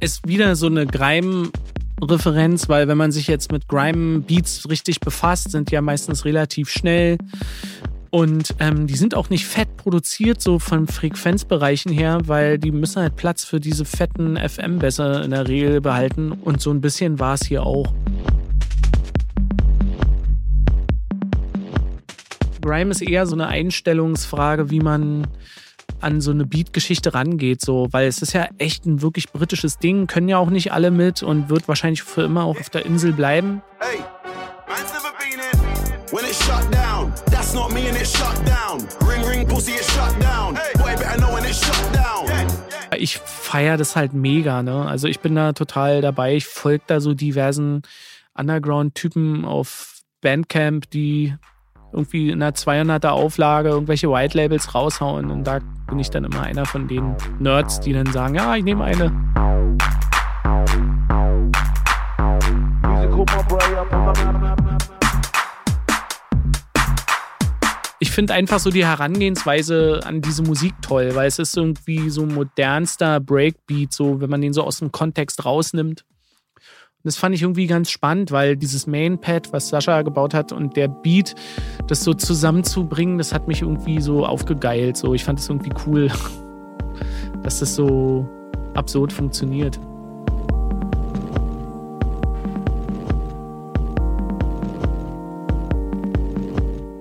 Ist 0.00 0.26
wieder 0.26 0.56
so 0.56 0.66
eine 0.66 0.86
Greim 0.86 1.50
Referenz, 2.10 2.68
weil 2.68 2.88
wenn 2.88 2.98
man 2.98 3.12
sich 3.12 3.26
jetzt 3.26 3.52
mit 3.52 3.68
Grime-Beats 3.68 4.68
richtig 4.68 5.00
befasst, 5.00 5.50
sind 5.50 5.70
die 5.70 5.74
ja 5.74 5.82
meistens 5.82 6.24
relativ 6.24 6.68
schnell. 6.68 7.18
Und 8.10 8.54
ähm, 8.58 8.86
die 8.86 8.96
sind 8.96 9.14
auch 9.14 9.30
nicht 9.30 9.46
fett 9.46 9.76
produziert, 9.78 10.42
so 10.42 10.58
von 10.58 10.86
Frequenzbereichen 10.86 11.90
her, 11.90 12.20
weil 12.26 12.58
die 12.58 12.70
müssen 12.70 13.00
halt 13.00 13.16
Platz 13.16 13.44
für 13.44 13.58
diese 13.58 13.86
fetten 13.86 14.36
FM 14.36 14.78
besser 14.78 15.24
in 15.24 15.30
der 15.30 15.48
Regel 15.48 15.80
behalten. 15.80 16.32
Und 16.32 16.60
so 16.60 16.70
ein 16.70 16.82
bisschen 16.82 17.18
war 17.18 17.34
es 17.34 17.46
hier 17.46 17.64
auch. 17.64 17.94
Grime 22.60 22.90
ist 22.90 23.02
eher 23.02 23.26
so 23.26 23.34
eine 23.34 23.48
Einstellungsfrage, 23.48 24.70
wie 24.70 24.80
man 24.80 25.26
an 26.02 26.20
so 26.20 26.30
eine 26.30 26.46
Beat-Geschichte 26.46 27.14
rangeht, 27.14 27.60
so, 27.60 27.88
weil 27.90 28.06
es 28.06 28.22
ist 28.22 28.32
ja 28.32 28.48
echt 28.58 28.86
ein 28.86 29.02
wirklich 29.02 29.30
britisches 29.30 29.78
Ding, 29.78 30.06
können 30.06 30.28
ja 30.28 30.38
auch 30.38 30.50
nicht 30.50 30.72
alle 30.72 30.90
mit 30.90 31.22
und 31.22 31.48
wird 31.48 31.68
wahrscheinlich 31.68 32.02
für 32.02 32.22
immer 32.22 32.44
auch 32.44 32.58
auf 32.58 32.70
der 32.70 32.86
Insel 32.86 33.12
bleiben. 33.12 33.62
Hey, 33.78 34.00
man's 34.68 34.92
never 34.92 35.12
been 35.18 35.38
in. 35.38 36.12
When 36.12 36.24
it's 36.24 36.44
shut 36.44 36.70
down, 36.72 37.12
that's 37.30 37.54
not 37.54 37.72
me 37.72 37.88
and 37.88 37.96
it's 37.96 38.12
shut 38.16 38.36
down. 38.46 38.86
Ring, 39.08 39.24
ring, 39.26 39.48
pussy, 39.48 39.72
it's 39.72 39.90
shut 39.92 40.20
down. 40.20 40.54
Boy, 40.74 40.94
better 40.96 41.18
know 41.18 41.34
when 41.34 41.44
it's 41.44 41.64
shut 41.64 41.94
down. 41.94 42.28
Ich 42.98 43.18
feiere 43.18 43.78
das 43.78 43.96
halt 43.96 44.12
mega, 44.12 44.62
ne? 44.62 44.86
Also 44.86 45.08
ich 45.08 45.20
bin 45.20 45.34
da 45.34 45.54
total 45.54 46.02
dabei. 46.02 46.36
Ich 46.36 46.44
folge 46.46 46.84
da 46.86 47.00
so 47.00 47.14
diversen 47.14 47.82
Underground-Typen 48.34 49.44
auf 49.46 50.02
Bandcamp, 50.20 50.90
die 50.90 51.34
irgendwie 51.92 52.30
in 52.30 52.42
einer 52.42 52.52
200er 52.52 53.08
Auflage 53.08 53.68
irgendwelche 53.68 54.10
White 54.10 54.36
Labels 54.36 54.74
raushauen. 54.74 55.30
Und 55.30 55.44
da 55.44 55.60
bin 55.88 55.98
ich 55.98 56.10
dann 56.10 56.24
immer 56.24 56.42
einer 56.42 56.64
von 56.64 56.88
den 56.88 57.14
Nerds, 57.38 57.80
die 57.80 57.92
dann 57.92 58.06
sagen, 58.06 58.34
ja, 58.34 58.56
ich 58.56 58.64
nehme 58.64 58.84
eine. 58.84 59.12
Ich 67.98 68.10
finde 68.10 68.34
einfach 68.34 68.58
so 68.58 68.70
die 68.70 68.84
Herangehensweise 68.84 70.00
an 70.04 70.22
diese 70.22 70.42
Musik 70.42 70.74
toll, 70.82 71.14
weil 71.14 71.28
es 71.28 71.38
ist 71.38 71.56
irgendwie 71.56 72.10
so 72.10 72.26
modernster 72.26 73.20
Breakbeat, 73.20 73.92
so 73.92 74.20
wenn 74.20 74.28
man 74.28 74.40
den 74.40 74.52
so 74.52 74.64
aus 74.64 74.78
dem 74.78 74.90
Kontext 74.92 75.44
rausnimmt. 75.44 76.04
Das 77.04 77.16
fand 77.16 77.34
ich 77.34 77.42
irgendwie 77.42 77.66
ganz 77.66 77.90
spannend, 77.90 78.30
weil 78.30 78.56
dieses 78.56 78.86
Mainpad, 78.86 79.52
was 79.52 79.68
Sascha 79.68 80.02
gebaut 80.02 80.34
hat 80.34 80.52
und 80.52 80.76
der 80.76 80.88
Beat, 80.88 81.34
das 81.88 82.04
so 82.04 82.14
zusammenzubringen, 82.14 83.18
das 83.18 83.32
hat 83.34 83.48
mich 83.48 83.62
irgendwie 83.62 84.00
so 84.00 84.24
aufgegeilt. 84.24 84.96
So, 84.96 85.12
ich 85.12 85.24
fand 85.24 85.40
es 85.40 85.48
irgendwie 85.48 85.72
cool, 85.86 86.10
dass 87.42 87.58
das 87.58 87.74
so 87.74 88.28
absurd 88.74 89.12
funktioniert. 89.12 89.80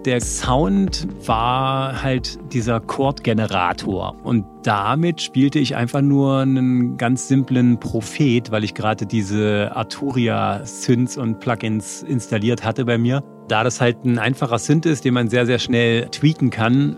Der 0.06 0.20
Sound 0.20 1.08
war 1.28 2.02
halt 2.02 2.40
dieser 2.52 2.80
Chordgenerator 2.80 4.16
und 4.24 4.46
damit 4.64 5.22
spielte 5.22 5.60
ich 5.60 5.76
einfach 5.76 6.02
nur 6.02 6.40
einen 6.40 6.98
ganz 6.98 7.28
simplen 7.28 7.80
Prophet, 7.80 8.50
weil 8.50 8.64
ich 8.64 8.74
gerade 8.74 9.06
diese 9.06 9.72
Arturia 9.76 10.66
Synths 10.66 11.18
und 11.18 11.40
Plugins 11.40 12.02
installiert 12.02 12.64
hatte 12.64 12.86
bei 12.86 12.98
mir. 12.98 13.24
Da 13.48 13.64
das 13.64 13.80
halt 13.80 14.04
ein 14.04 14.18
einfacher 14.18 14.58
Synth 14.58 14.88
ist, 14.88 15.06
den 15.06 15.14
man 15.14 15.30
sehr 15.30 15.46
sehr 15.46 15.60
schnell 15.60 16.08
tweaken 16.08 16.50
kann, 16.50 16.98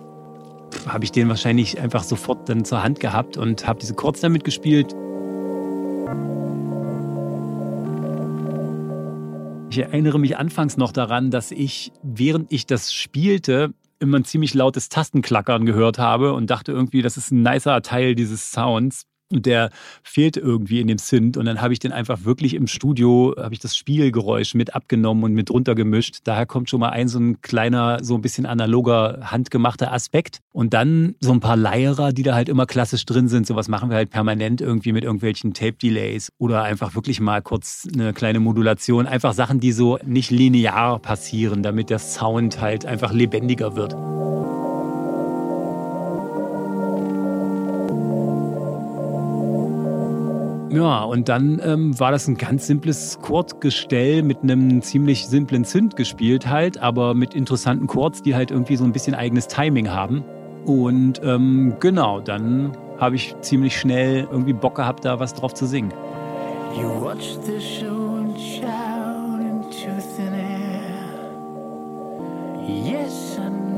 habe 0.87 1.03
ich 1.03 1.11
den 1.11 1.27
wahrscheinlich 1.27 1.81
einfach 1.81 2.03
sofort 2.03 2.47
dann 2.47 2.63
zur 2.63 2.83
Hand 2.83 3.01
gehabt 3.01 3.35
und 3.35 3.67
habe 3.67 3.79
diese 3.79 3.95
Chords 3.95 4.21
damit 4.21 4.45
gespielt. 4.45 4.95
Ich 9.73 9.79
erinnere 9.79 10.19
mich 10.19 10.37
anfangs 10.37 10.77
noch 10.77 10.91
daran, 10.91 11.31
dass 11.31 11.49
ich, 11.49 11.91
während 12.03 12.53
ich 12.53 12.67
das 12.67 12.93
spielte, 12.93 13.73
immer 13.97 14.19
ein 14.19 14.23
ziemlich 14.23 14.53
lautes 14.53 14.87
Tastenklackern 14.87 15.65
gehört 15.65 15.97
habe 15.97 16.33
und 16.33 16.51
dachte 16.51 16.71
irgendwie, 16.71 17.01
das 17.01 17.17
ist 17.17 17.31
ein 17.31 17.41
nicer 17.41 17.81
Teil 17.81 18.13
dieses 18.13 18.51
Sounds. 18.51 19.07
Und 19.35 19.45
der 19.45 19.69
fehlte 20.03 20.39
irgendwie 20.39 20.79
in 20.79 20.87
dem 20.87 20.97
Synth. 20.97 21.37
Und 21.37 21.45
dann 21.45 21.61
habe 21.61 21.73
ich 21.73 21.79
den 21.79 21.91
einfach 21.91 22.25
wirklich 22.25 22.53
im 22.53 22.67
Studio, 22.67 23.33
habe 23.37 23.53
ich 23.53 23.59
das 23.59 23.75
Spielgeräusch 23.75 24.53
mit 24.55 24.75
abgenommen 24.75 25.23
und 25.23 25.33
mit 25.33 25.49
runtergemischt. 25.49 26.19
Daher 26.23 26.45
kommt 26.45 26.69
schon 26.69 26.79
mal 26.79 26.89
ein 26.89 27.07
so 27.07 27.19
ein 27.19 27.41
kleiner, 27.41 28.03
so 28.03 28.15
ein 28.15 28.21
bisschen 28.21 28.45
analoger, 28.45 29.19
handgemachter 29.31 29.91
Aspekt. 29.91 30.39
Und 30.51 30.73
dann 30.73 31.15
so 31.19 31.31
ein 31.31 31.39
paar 31.39 31.57
Leierer, 31.57 32.13
die 32.13 32.23
da 32.23 32.35
halt 32.35 32.49
immer 32.49 32.65
klassisch 32.65 33.05
drin 33.05 33.27
sind. 33.27 33.47
Sowas 33.47 33.67
machen 33.67 33.89
wir 33.89 33.97
halt 33.97 34.09
permanent 34.09 34.61
irgendwie 34.61 34.91
mit 34.91 35.03
irgendwelchen 35.03 35.53
Tape-Delays 35.53 36.29
oder 36.37 36.63
einfach 36.63 36.95
wirklich 36.95 37.19
mal 37.19 37.41
kurz 37.41 37.87
eine 37.93 38.13
kleine 38.13 38.39
Modulation. 38.39 39.07
Einfach 39.07 39.33
Sachen, 39.33 39.59
die 39.59 39.71
so 39.71 39.97
nicht 40.05 40.31
linear 40.31 40.99
passieren, 40.99 41.63
damit 41.63 41.89
der 41.89 41.99
Sound 41.99 42.61
halt 42.61 42.85
einfach 42.85 43.13
lebendiger 43.13 43.75
wird. 43.75 43.95
Ja, 50.73 51.03
und 51.03 51.29
dann 51.29 51.61
ähm, 51.63 51.99
war 51.99 52.11
das 52.11 52.27
ein 52.27 52.35
ganz 52.35 52.65
simples 52.65 53.19
Chordgestell 53.21 54.23
mit 54.23 54.41
einem 54.41 54.81
ziemlich 54.81 55.27
simplen 55.27 55.65
Synth 55.65 55.95
gespielt 55.95 56.49
halt, 56.49 56.79
aber 56.79 57.13
mit 57.13 57.35
interessanten 57.35 57.85
Chords, 57.85 58.23
die 58.23 58.33
halt 58.33 58.49
irgendwie 58.49 58.75
so 58.75 58.83
ein 58.83 58.91
bisschen 58.91 59.13
eigenes 59.13 59.47
Timing 59.47 59.91
haben. 59.91 60.23
Und 60.65 61.21
ähm, 61.23 61.75
genau, 61.79 62.21
dann 62.21 62.75
habe 62.97 63.15
ich 63.15 63.35
ziemlich 63.41 63.77
schnell 63.77 64.27
irgendwie 64.31 64.53
Bock 64.53 64.73
gehabt, 64.73 65.05
da 65.05 65.19
was 65.19 65.35
drauf 65.35 65.53
zu 65.53 65.67
singen. 65.67 65.93
You 66.75 66.87
watch 67.05 67.37
the 67.45 67.61
show 67.61 68.15
and 68.17 68.39
shout 68.39 69.41
into 69.41 69.91
thin 70.15 70.33
air. 70.33 70.73
Yes, 72.67 73.37
I 73.37 73.72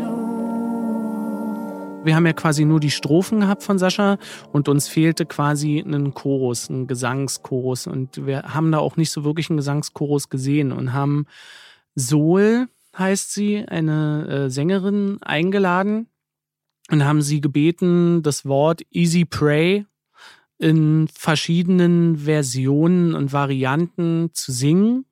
wir 2.06 2.16
haben 2.16 2.26
ja 2.26 2.34
quasi 2.34 2.66
nur 2.66 2.80
die 2.80 2.92
Strophen 2.92 3.42
gehabt 3.42 3.64
von 3.64 3.80
Sascha 3.80 4.18
und 4.52 4.70
uns 4.70 4.88
fehlte 4.88 5.26
quasi 5.26 5.80
ein 5.80 6.14
Chorus, 6.14 6.70
ein 6.70 6.88
Gesangschorus. 6.88 7.88
Und 7.88 8.26
wir 8.26 8.54
haben 8.54 8.72
da 8.72 8.80
auch 8.80 8.96
nicht 8.96 9.12
so 9.12 9.24
wirklich 9.24 9.50
einen 9.50 9.58
Gesangschorus 9.58 10.30
gesehen 10.30 10.72
und 10.72 10.94
haben 10.94 11.26
Sol, 11.96 12.68
heißt 12.98 13.34
sie, 13.34 13.66
eine 13.68 14.28
äh, 14.28 14.50
Sängerin, 14.50 15.18
eingeladen 15.22 16.08
und 16.92 17.04
haben 17.04 17.22
sie 17.22 17.42
gebeten, 17.42 18.22
das 18.22 18.46
Wort 18.46 18.84
Easy 18.92 19.26
Pray 19.26 19.86
in 20.58 21.08
verschiedenen 21.14 22.18
Versionen 22.18 23.16
und 23.16 23.34
Varianten 23.34 24.30
zu 24.34 24.52
singen 24.52 25.06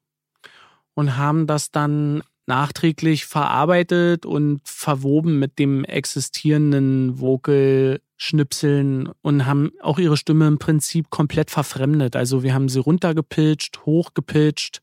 und 0.94 1.18
haben 1.18 1.48
das 1.48 1.72
dann 1.72 2.24
nachträglich 2.46 3.26
verarbeitet 3.26 4.26
und 4.26 4.62
verwoben 4.66 5.40
mit 5.40 5.60
dem 5.60 5.86
existierenden 5.86 7.20
Vocal-Schnipseln 7.20 9.10
und 9.22 9.46
haben 9.46 9.72
auch 9.82 10.00
ihre 10.00 10.18
Stimme 10.18 10.48
im 10.48 10.60
Prinzip 10.60 11.10
komplett 11.10 11.52
verfremdet. 11.52 12.16
Also 12.16 12.44
wir 12.44 12.54
haben 12.54 12.70
sie 12.70 12.80
runtergepitcht, 12.80 13.86
hochgepitcht. 13.86 14.82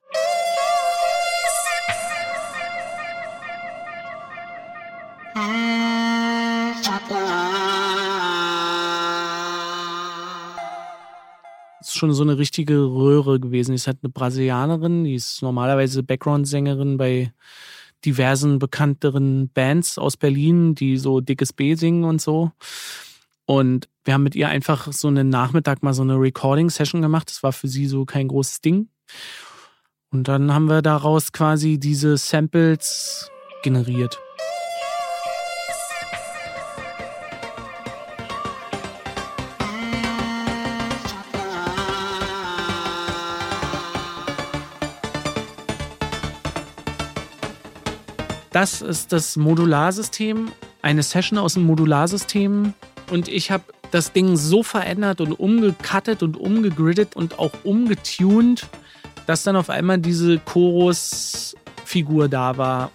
Schon 12.00 12.12
so 12.12 12.22
eine 12.22 12.38
richtige 12.38 12.78
Röhre 12.78 13.38
gewesen. 13.38 13.72
Die 13.72 13.76
ist 13.76 13.86
halt 13.86 13.98
eine 14.02 14.10
Brasilianerin, 14.10 15.04
die 15.04 15.14
ist 15.14 15.42
normalerweise 15.42 16.02
Background-Sängerin 16.02 16.96
bei 16.96 17.32
diversen 18.04 18.58
bekannteren 18.58 19.50
Bands 19.50 19.98
aus 19.98 20.16
Berlin, 20.16 20.74
die 20.74 20.96
so 20.96 21.20
dickes 21.20 21.52
B 21.52 21.74
singen 21.74 22.04
und 22.04 22.20
so. 22.20 22.50
Und 23.44 23.88
wir 24.04 24.14
haben 24.14 24.22
mit 24.22 24.34
ihr 24.34 24.48
einfach 24.48 24.90
so 24.92 25.08
einen 25.08 25.28
Nachmittag 25.28 25.82
mal 25.82 25.92
so 25.92 26.02
eine 26.02 26.14
Recording-Session 26.14 27.02
gemacht. 27.02 27.28
Das 27.28 27.42
war 27.42 27.52
für 27.52 27.68
sie 27.68 27.86
so 27.86 28.04
kein 28.04 28.28
großes 28.28 28.60
Ding. 28.60 28.88
Und 30.10 30.28
dann 30.28 30.52
haben 30.52 30.66
wir 30.66 30.82
daraus 30.82 31.32
quasi 31.32 31.78
diese 31.78 32.16
Samples 32.16 33.30
generiert. 33.62 34.18
Das 48.52 48.82
ist 48.82 49.12
das 49.12 49.36
Modularsystem, 49.36 50.50
eine 50.82 51.02
Session 51.02 51.38
aus 51.38 51.54
dem 51.54 51.64
Modularsystem. 51.64 52.74
Und 53.10 53.28
ich 53.28 53.50
habe 53.50 53.64
das 53.90 54.12
Ding 54.12 54.36
so 54.36 54.62
verändert 54.62 55.20
und 55.20 55.32
umgecuttet 55.32 56.22
und 56.22 56.36
umgegridet 56.36 57.16
und 57.16 57.38
auch 57.38 57.52
umgetuned, 57.64 58.66
dass 59.26 59.44
dann 59.44 59.56
auf 59.56 59.70
einmal 59.70 59.98
diese 59.98 60.38
Chorus-Figur 60.38 62.28
da 62.28 62.56
war. 62.56 62.90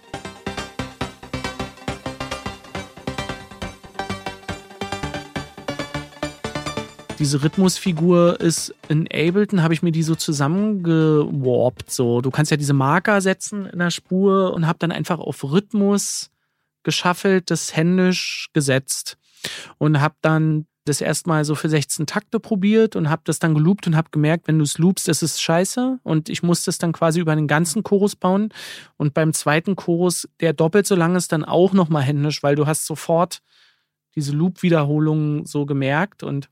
Diese 7.18 7.42
Rhythmusfigur 7.42 8.40
ist 8.40 8.74
in 8.88 9.06
Ableton, 9.06 9.62
habe 9.62 9.74
ich 9.74 9.82
mir 9.82 9.92
die 9.92 10.02
so 10.02 10.14
zusammengewarpt. 10.14 11.90
So, 11.90 12.20
du 12.20 12.30
kannst 12.30 12.50
ja 12.50 12.56
diese 12.56 12.74
Marker 12.74 13.20
setzen 13.20 13.66
in 13.66 13.78
der 13.78 13.90
Spur 13.90 14.52
und 14.52 14.66
habe 14.66 14.78
dann 14.78 14.92
einfach 14.92 15.18
auf 15.18 15.42
Rhythmus 15.44 16.30
geschaffelt, 16.82 17.50
das 17.50 17.74
händisch 17.76 18.48
gesetzt. 18.52 19.18
Und 19.78 20.00
habe 20.00 20.14
dann 20.22 20.66
das 20.84 21.00
erstmal 21.00 21.44
so 21.44 21.54
für 21.54 21.68
16 21.68 22.06
Takte 22.06 22.38
probiert 22.38 22.96
und 22.96 23.10
habe 23.10 23.22
das 23.24 23.38
dann 23.38 23.54
geloopt 23.54 23.86
und 23.86 23.96
habe 23.96 24.10
gemerkt, 24.10 24.46
wenn 24.46 24.58
du 24.58 24.64
es 24.64 24.78
loopst, 24.78 25.08
ist 25.08 25.22
es 25.22 25.40
scheiße. 25.40 25.98
Und 26.02 26.28
ich 26.28 26.42
musste 26.42 26.70
es 26.70 26.78
dann 26.78 26.92
quasi 26.92 27.20
über 27.20 27.34
den 27.34 27.48
ganzen 27.48 27.82
Chorus 27.82 28.14
bauen. 28.14 28.50
Und 28.96 29.14
beim 29.14 29.32
zweiten 29.32 29.76
Chorus, 29.76 30.28
der 30.40 30.52
doppelt 30.52 30.86
so 30.86 30.94
lang 30.94 31.16
ist, 31.16 31.32
dann 31.32 31.44
auch 31.44 31.72
nochmal 31.72 32.02
händisch, 32.02 32.42
weil 32.42 32.54
du 32.54 32.66
hast 32.66 32.86
sofort 32.86 33.42
diese 34.14 34.32
Loop-Wiederholung 34.32 35.44
so 35.44 35.66
gemerkt. 35.66 36.22
Und 36.22 36.48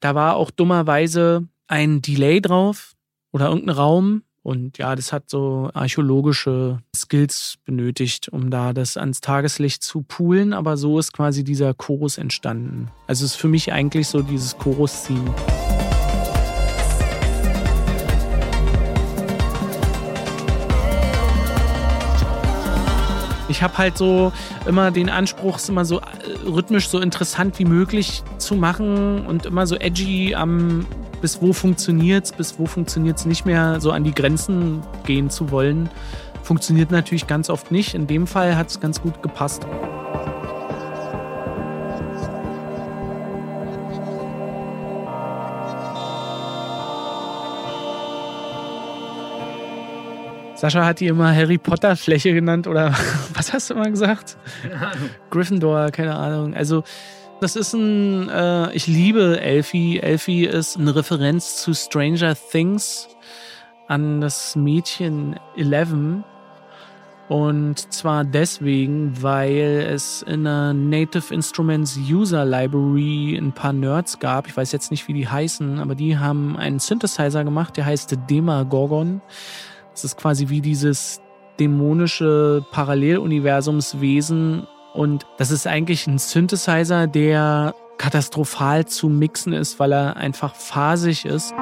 da 0.00 0.14
war 0.14 0.36
auch 0.36 0.50
dummerweise 0.50 1.46
ein 1.66 2.02
Delay 2.02 2.40
drauf 2.40 2.94
oder 3.32 3.48
irgendein 3.48 3.76
Raum. 3.76 4.22
Und 4.42 4.78
ja, 4.78 4.96
das 4.96 5.12
hat 5.12 5.28
so 5.28 5.70
archäologische 5.74 6.78
Skills 6.96 7.56
benötigt, 7.64 8.28
um 8.28 8.50
da 8.50 8.72
das 8.72 8.96
ans 8.96 9.20
Tageslicht 9.20 9.82
zu 9.82 10.02
poolen. 10.02 10.54
Aber 10.54 10.76
so 10.76 10.98
ist 10.98 11.12
quasi 11.12 11.44
dieser 11.44 11.74
Chorus 11.74 12.16
entstanden. 12.16 12.90
Also 13.06 13.24
ist 13.24 13.34
für 13.34 13.48
mich 13.48 13.72
eigentlich 13.72 14.08
so 14.08 14.22
dieses 14.22 14.56
Chorus-Theme. 14.56 15.34
Ich 23.48 23.62
habe 23.62 23.78
halt 23.78 23.96
so 23.96 24.32
immer 24.66 24.90
den 24.90 25.08
Anspruch, 25.08 25.56
es 25.56 25.68
immer 25.68 25.84
so 25.84 26.00
äh, 26.00 26.02
rhythmisch 26.46 26.88
so 26.88 27.00
interessant 27.00 27.58
wie 27.58 27.64
möglich 27.64 28.22
zu 28.38 28.54
machen 28.54 29.26
und 29.26 29.46
immer 29.46 29.66
so 29.66 29.76
edgy 29.76 30.34
am 30.34 30.86
bis 31.20 31.42
wo 31.42 31.52
funktioniert's, 31.52 32.32
bis 32.32 32.58
wo 32.58 32.66
funktioniert's 32.66 33.24
nicht 33.24 33.44
mehr, 33.44 33.80
so 33.80 33.90
an 33.90 34.04
die 34.04 34.14
Grenzen 34.14 34.82
gehen 35.04 35.30
zu 35.30 35.50
wollen. 35.50 35.90
Funktioniert 36.42 36.90
natürlich 36.90 37.26
ganz 37.26 37.50
oft 37.50 37.72
nicht. 37.72 37.94
In 37.94 38.06
dem 38.06 38.26
Fall 38.26 38.56
hat 38.56 38.68
es 38.68 38.80
ganz 38.80 39.02
gut 39.02 39.22
gepasst. 39.22 39.66
Sascha 50.58 50.84
hat 50.84 50.98
die 50.98 51.06
immer 51.06 51.32
Harry 51.32 51.56
Potter 51.56 51.94
Fläche 51.94 52.34
genannt 52.34 52.66
oder 52.66 52.92
was 53.34 53.52
hast 53.52 53.70
du 53.70 53.74
immer 53.74 53.88
gesagt? 53.88 54.36
Keine 54.62 54.74
Ahnung. 54.74 55.10
Gryffindor, 55.30 55.90
keine 55.92 56.16
Ahnung. 56.16 56.54
Also 56.54 56.82
das 57.40 57.54
ist 57.54 57.74
ein, 57.74 58.28
äh, 58.28 58.72
ich 58.72 58.88
liebe 58.88 59.40
Elfie. 59.40 60.00
Elfie 60.00 60.46
ist 60.46 60.76
eine 60.76 60.96
Referenz 60.96 61.62
zu 61.62 61.74
Stranger 61.74 62.34
Things 62.34 63.08
an 63.86 64.20
das 64.20 64.56
Mädchen 64.56 65.38
Eleven. 65.56 66.24
Und 67.28 67.92
zwar 67.92 68.24
deswegen, 68.24 69.22
weil 69.22 69.86
es 69.88 70.22
in 70.22 70.42
der 70.42 70.72
Native 70.72 71.32
Instruments 71.32 71.96
User 72.10 72.44
Library 72.44 73.36
ein 73.36 73.52
paar 73.52 73.72
Nerds 73.72 74.18
gab. 74.18 74.48
Ich 74.48 74.56
weiß 74.56 74.72
jetzt 74.72 74.90
nicht, 74.90 75.06
wie 75.06 75.12
die 75.12 75.28
heißen, 75.28 75.78
aber 75.78 75.94
die 75.94 76.18
haben 76.18 76.56
einen 76.56 76.80
Synthesizer 76.80 77.44
gemacht, 77.44 77.76
der 77.76 77.86
heißt 77.86 78.16
Demagorgon. 78.28 79.20
Es 79.98 80.04
ist 80.04 80.16
quasi 80.16 80.48
wie 80.48 80.60
dieses 80.60 81.20
dämonische 81.58 82.64
Paralleluniversumswesen. 82.70 84.64
Und 84.94 85.26
das 85.38 85.50
ist 85.50 85.66
eigentlich 85.66 86.06
ein 86.06 86.18
Synthesizer, 86.18 87.08
der 87.08 87.74
katastrophal 87.98 88.86
zu 88.86 89.08
mixen 89.08 89.52
ist, 89.52 89.80
weil 89.80 89.90
er 89.90 90.16
einfach 90.16 90.54
phasig 90.54 91.24
ist. 91.24 91.52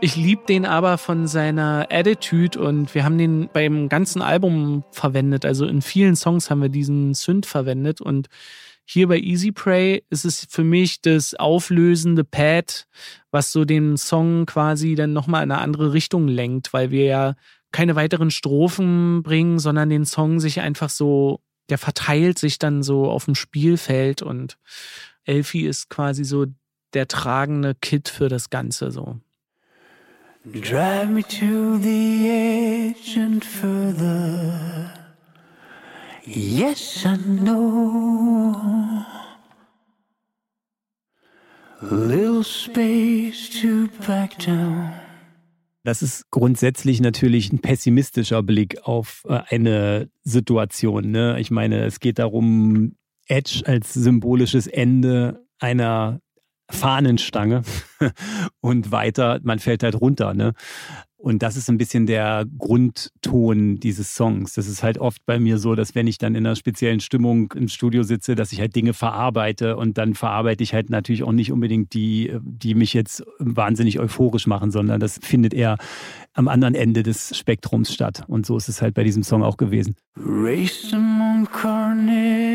Ich 0.00 0.14
liebe 0.14 0.44
den 0.46 0.64
aber 0.64 0.96
von 0.96 1.26
seiner 1.26 1.88
Attitude 1.90 2.60
und 2.60 2.94
wir 2.94 3.02
haben 3.02 3.18
den 3.18 3.48
beim 3.52 3.88
ganzen 3.88 4.22
Album 4.22 4.84
verwendet. 4.92 5.44
Also 5.44 5.66
in 5.66 5.82
vielen 5.82 6.14
Songs 6.14 6.50
haben 6.50 6.62
wir 6.62 6.68
diesen 6.68 7.14
Synth 7.14 7.46
verwendet 7.46 8.00
und 8.00 8.28
hier 8.84 9.08
bei 9.08 9.18
Easy 9.18 9.50
Pray 9.50 10.04
ist 10.08 10.24
es 10.24 10.46
für 10.48 10.62
mich 10.62 11.02
das 11.02 11.34
auflösende 11.34 12.22
Pad, 12.22 12.86
was 13.32 13.50
so 13.50 13.64
den 13.64 13.96
Song 13.96 14.46
quasi 14.46 14.94
dann 14.94 15.12
nochmal 15.12 15.42
in 15.42 15.50
eine 15.50 15.60
andere 15.60 15.92
Richtung 15.92 16.28
lenkt, 16.28 16.72
weil 16.72 16.92
wir 16.92 17.04
ja 17.04 17.34
keine 17.72 17.96
weiteren 17.96 18.30
Strophen 18.30 19.24
bringen, 19.24 19.58
sondern 19.58 19.90
den 19.90 20.06
Song 20.06 20.38
sich 20.38 20.60
einfach 20.60 20.90
so, 20.90 21.40
der 21.70 21.76
verteilt 21.76 22.38
sich 22.38 22.58
dann 22.58 22.84
so 22.84 23.10
auf 23.10 23.24
dem 23.24 23.34
Spielfeld 23.34 24.22
und 24.22 24.58
Elfie 25.24 25.66
ist 25.66 25.90
quasi 25.90 26.24
so 26.24 26.46
der 26.94 27.08
tragende 27.08 27.74
Kit 27.74 28.08
für 28.08 28.28
das 28.28 28.48
Ganze 28.48 28.92
so. 28.92 29.20
Drive 30.52 31.10
me 31.10 31.22
to 31.24 31.78
the 31.78 32.30
edge 32.30 33.16
and 33.16 33.44
further. 33.44 34.92
Yes, 36.24 37.04
I 37.04 37.16
know. 37.16 39.04
Little 41.82 42.42
space 42.42 43.60
to 43.60 43.88
back 44.06 44.38
down. 44.38 44.90
Das 45.84 46.02
ist 46.02 46.30
grundsätzlich 46.30 47.00
natürlich 47.00 47.52
ein 47.52 47.60
pessimistischer 47.60 48.42
Blick 48.42 48.82
auf 48.82 49.24
äh, 49.28 49.40
eine 49.48 50.10
Situation. 50.22 51.10
Ne? 51.10 51.38
Ich 51.40 51.50
meine, 51.50 51.84
es 51.84 52.00
geht 52.00 52.18
darum, 52.18 52.96
Edge 53.26 53.62
als 53.66 53.92
symbolisches 53.94 54.66
Ende 54.66 55.44
einer 55.58 56.20
Fahnenstange 56.70 57.62
und 58.60 58.92
weiter, 58.92 59.40
man 59.42 59.58
fällt 59.58 59.82
halt 59.82 60.00
runter. 60.00 60.34
Ne? 60.34 60.52
Und 61.20 61.42
das 61.42 61.56
ist 61.56 61.68
ein 61.68 61.78
bisschen 61.78 62.06
der 62.06 62.46
Grundton 62.58 63.80
dieses 63.80 64.14
Songs. 64.14 64.54
Das 64.54 64.68
ist 64.68 64.84
halt 64.84 64.98
oft 64.98 65.26
bei 65.26 65.40
mir 65.40 65.58
so, 65.58 65.74
dass 65.74 65.96
wenn 65.96 66.06
ich 66.06 66.16
dann 66.16 66.36
in 66.36 66.46
einer 66.46 66.54
speziellen 66.54 67.00
Stimmung 67.00 67.52
im 67.56 67.66
Studio 67.66 68.04
sitze, 68.04 68.36
dass 68.36 68.52
ich 68.52 68.60
halt 68.60 68.76
Dinge 68.76 68.94
verarbeite 68.94 69.76
und 69.76 69.98
dann 69.98 70.14
verarbeite 70.14 70.62
ich 70.62 70.74
halt 70.74 70.90
natürlich 70.90 71.24
auch 71.24 71.32
nicht 71.32 71.50
unbedingt 71.50 71.92
die, 71.92 72.32
die 72.40 72.76
mich 72.76 72.94
jetzt 72.94 73.24
wahnsinnig 73.40 73.98
euphorisch 73.98 74.46
machen, 74.46 74.70
sondern 74.70 75.00
das 75.00 75.18
findet 75.20 75.54
eher 75.54 75.76
am 76.34 76.46
anderen 76.46 76.76
Ende 76.76 77.02
des 77.02 77.36
Spektrums 77.36 77.92
statt. 77.92 78.22
Und 78.28 78.46
so 78.46 78.56
ist 78.56 78.68
es 78.68 78.80
halt 78.80 78.94
bei 78.94 79.02
diesem 79.02 79.24
Song 79.24 79.42
auch 79.42 79.56
gewesen. 79.56 79.96
Race 80.16 80.92
among 80.92 81.48
carnivorans 81.50 82.47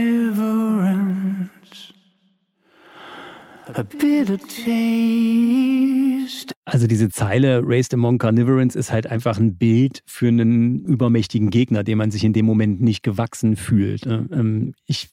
also 6.65 6.87
diese 6.87 7.09
Zeile 7.09 7.61
Raised 7.63 7.93
Among 7.93 8.17
Carnivorans 8.17 8.75
ist 8.75 8.91
halt 8.91 9.07
einfach 9.07 9.37
ein 9.37 9.57
Bild 9.57 10.01
für 10.05 10.27
einen 10.27 10.85
übermächtigen 10.85 11.49
Gegner, 11.49 11.83
dem 11.83 11.97
man 11.97 12.11
sich 12.11 12.23
in 12.23 12.33
dem 12.33 12.45
Moment 12.45 12.81
nicht 12.81 13.03
gewachsen 13.03 13.55
fühlt. 13.55 14.05
Ne? 14.05 14.27
Ähm, 14.31 14.73
ich 14.85 15.09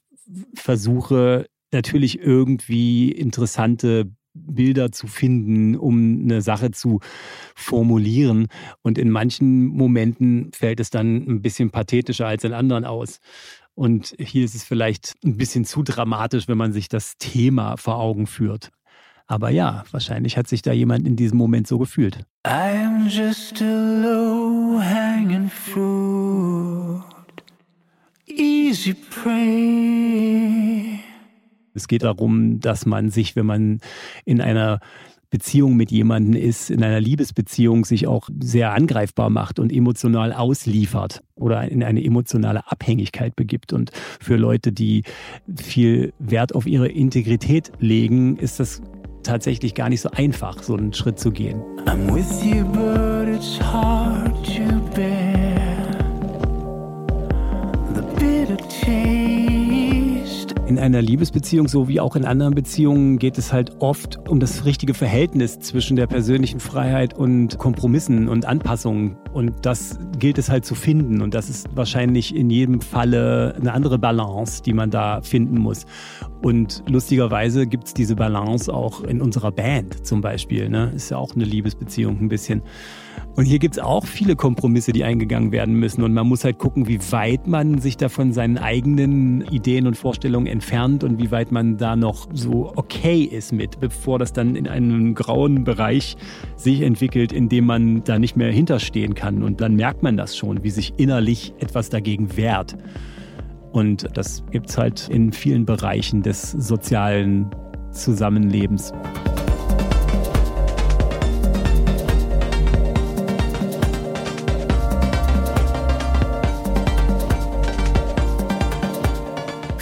versuche 0.53 1.47
natürlich 1.71 2.19
irgendwie 2.19 3.11
interessante 3.11 4.11
Bilder 4.33 4.91
zu 4.91 5.07
finden, 5.07 5.75
um 5.75 6.21
eine 6.23 6.41
Sache 6.41 6.71
zu 6.71 6.99
formulieren. 7.53 8.47
Und 8.81 8.97
in 8.97 9.09
manchen 9.09 9.65
Momenten 9.65 10.51
fällt 10.53 10.79
es 10.79 10.89
dann 10.89 11.17
ein 11.27 11.41
bisschen 11.41 11.71
pathetischer 11.71 12.27
als 12.27 12.43
in 12.43 12.53
anderen 12.53 12.85
aus. 12.85 13.19
Und 13.75 14.13
hier 14.19 14.45
ist 14.45 14.55
es 14.55 14.63
vielleicht 14.63 15.15
ein 15.23 15.37
bisschen 15.37 15.65
zu 15.65 15.83
dramatisch, 15.83 16.47
wenn 16.47 16.57
man 16.57 16.73
sich 16.73 16.89
das 16.89 17.17
Thema 17.17 17.77
vor 17.77 17.97
Augen 17.97 18.27
führt. 18.27 18.69
Aber 19.27 19.49
ja, 19.49 19.85
wahrscheinlich 19.91 20.35
hat 20.35 20.47
sich 20.47 20.61
da 20.61 20.73
jemand 20.73 21.07
in 21.07 21.15
diesem 21.15 21.37
Moment 21.37 21.65
so 21.65 21.79
gefühlt. 21.79 22.25
I 22.45 22.83
am 22.85 23.07
just 23.07 23.61
a 23.61 23.65
low 23.65 24.81
hanging 24.81 25.49
fruit. 25.49 27.01
Easy 28.27 28.93
prey. 28.93 30.99
Es 31.73 31.87
geht 31.87 32.03
darum, 32.03 32.59
dass 32.59 32.85
man 32.85 33.09
sich, 33.09 33.37
wenn 33.37 33.45
man 33.45 33.79
in 34.25 34.41
einer 34.41 34.81
Beziehung 35.31 35.75
mit 35.75 35.91
jemandem 35.91 36.39
ist, 36.39 36.69
in 36.69 36.83
einer 36.83 36.99
Liebesbeziehung 36.99 37.85
sich 37.85 38.05
auch 38.05 38.29
sehr 38.41 38.73
angreifbar 38.73 39.29
macht 39.29 39.59
und 39.59 39.71
emotional 39.71 40.33
ausliefert 40.33 41.23
oder 41.35 41.71
in 41.71 41.83
eine 41.83 42.03
emotionale 42.03 42.69
Abhängigkeit 42.69 43.35
begibt. 43.35 43.73
Und 43.73 43.91
für 44.19 44.35
Leute, 44.35 44.71
die 44.71 45.03
viel 45.55 46.13
Wert 46.19 46.53
auf 46.53 46.67
ihre 46.67 46.89
Integrität 46.89 47.71
legen, 47.79 48.35
ist 48.37 48.59
das 48.59 48.81
tatsächlich 49.23 49.73
gar 49.73 49.89
nicht 49.89 50.01
so 50.01 50.11
einfach, 50.11 50.61
so 50.61 50.75
einen 50.75 50.93
Schritt 50.93 51.17
zu 51.17 51.31
gehen. 51.31 51.61
I'm 51.85 52.13
with 52.13 52.43
you, 52.43 52.65
but 52.65 53.33
it's 53.33 53.59
hard 53.59 54.35
to 54.45 54.81
bear. 54.93 55.30
In 60.71 60.79
einer 60.79 61.01
Liebesbeziehung, 61.01 61.67
so 61.67 61.89
wie 61.89 61.99
auch 61.99 62.15
in 62.15 62.23
anderen 62.23 62.55
Beziehungen, 62.55 63.19
geht 63.19 63.37
es 63.37 63.51
halt 63.51 63.81
oft 63.81 64.29
um 64.29 64.39
das 64.39 64.63
richtige 64.63 64.93
Verhältnis 64.93 65.59
zwischen 65.59 65.97
der 65.97 66.07
persönlichen 66.07 66.61
Freiheit 66.61 67.13
und 67.13 67.57
Kompromissen 67.57 68.29
und 68.29 68.45
Anpassungen, 68.45 69.17
Und 69.33 69.65
das 69.65 69.97
gilt 70.19 70.37
es 70.37 70.49
halt 70.49 70.65
zu 70.65 70.75
finden. 70.75 71.21
Und 71.21 71.33
das 71.33 71.49
ist 71.49 71.69
wahrscheinlich 71.75 72.35
in 72.35 72.49
jedem 72.49 72.81
Falle 72.81 73.55
eine 73.59 73.73
andere 73.73 73.97
Balance, 73.97 74.61
die 74.63 74.73
man 74.73 74.89
da 74.89 75.21
finden 75.21 75.57
muss. 75.57 75.85
Und 76.41 76.83
lustigerweise 76.87 77.67
gibt 77.67 77.87
es 77.87 77.93
diese 77.93 78.15
Balance 78.15 78.73
auch 78.73 79.03
in 79.03 79.21
unserer 79.21 79.51
Band 79.51 80.05
zum 80.05 80.21
Beispiel. 80.21 80.69
Ne? 80.69 80.91
Ist 80.95 81.11
ja 81.11 81.17
auch 81.17 81.35
eine 81.35 81.45
Liebesbeziehung 81.45 82.19
ein 82.19 82.29
bisschen. 82.29 82.63
Und 83.35 83.45
hier 83.45 83.59
gibt 83.59 83.75
es 83.75 83.81
auch 83.81 84.05
viele 84.05 84.35
Kompromisse, 84.35 84.91
die 84.91 85.05
eingegangen 85.05 85.53
werden 85.53 85.75
müssen. 85.75 86.03
Und 86.03 86.13
man 86.13 86.27
muss 86.27 86.43
halt 86.43 86.57
gucken, 86.57 86.87
wie 86.87 86.99
weit 87.11 87.47
man 87.47 87.79
sich 87.79 87.95
da 87.95 88.09
von 88.09 88.33
seinen 88.33 88.57
eigenen 88.57 89.41
Ideen 89.49 89.87
und 89.87 89.95
Vorstellungen 89.95 90.47
entfernt 90.47 91.05
und 91.05 91.17
wie 91.17 91.31
weit 91.31 91.51
man 91.51 91.77
da 91.77 91.95
noch 91.95 92.27
so 92.33 92.73
okay 92.75 93.21
ist 93.23 93.53
mit, 93.53 93.79
bevor 93.79 94.19
das 94.19 94.33
dann 94.33 94.55
in 94.55 94.67
einen 94.67 95.15
grauen 95.15 95.63
Bereich 95.63 96.17
sich 96.57 96.81
entwickelt, 96.81 97.31
in 97.31 97.47
dem 97.47 97.65
man 97.65 98.03
da 98.03 98.19
nicht 98.19 98.35
mehr 98.35 98.51
hinterstehen 98.51 99.15
kann. 99.15 99.20
Und 99.43 99.61
dann 99.61 99.75
merkt 99.75 100.03
man 100.03 100.17
das 100.17 100.35
schon, 100.35 100.63
wie 100.63 100.69
sich 100.69 100.93
innerlich 100.97 101.53
etwas 101.59 101.89
dagegen 101.89 102.35
wehrt. 102.37 102.75
Und 103.71 104.07
das 104.17 104.43
gibt 104.51 104.69
es 104.69 104.77
halt 104.77 105.07
in 105.09 105.31
vielen 105.31 105.65
Bereichen 105.65 106.21
des 106.21 106.51
sozialen 106.51 107.49
Zusammenlebens. 107.91 108.93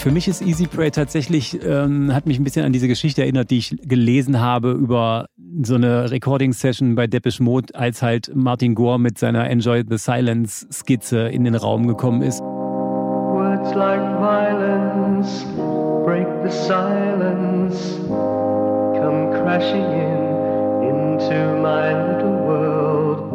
Für 0.10 0.14
mich 0.14 0.28
ist 0.28 0.42
Easy 0.42 0.66
Prey 0.66 0.90
tatsächlich, 0.90 1.60
ähm, 1.64 2.16
hat 2.16 2.26
mich 2.26 2.40
ein 2.40 2.44
bisschen 2.44 2.66
an 2.66 2.74
diese 2.74 2.88
Geschichte 2.88 3.22
erinnert, 3.22 3.52
die 3.52 3.60
ich 3.60 3.76
gelesen 3.84 4.40
habe 4.40 4.72
über 4.72 5.28
so 5.62 5.76
eine 5.76 6.10
Recording-Session 6.10 6.96
bei 6.96 7.06
Depeche 7.06 7.44
Mode, 7.44 7.76
als 7.76 8.02
halt 8.02 8.32
Martin 8.34 8.74
Gore 8.74 9.00
mit 9.00 9.20
seiner 9.20 9.48
Enjoy 9.48 9.84
the 9.88 10.00
Silence 10.00 10.66
Skizze 10.74 11.28
in 11.28 11.44
den 11.44 11.54
Raum 11.54 11.86
gekommen 11.86 12.24
ist. 12.24 12.40
Words 12.42 13.76
like 13.76 14.02
violence 14.20 15.46
break 16.04 16.26
the 16.44 16.50
silence, 16.50 18.00
come 18.98 19.30
crashing 19.44 19.86
in 19.92 20.90
into 20.90 21.62
my 21.62 21.94
little 21.94 22.48
world. 22.48 23.32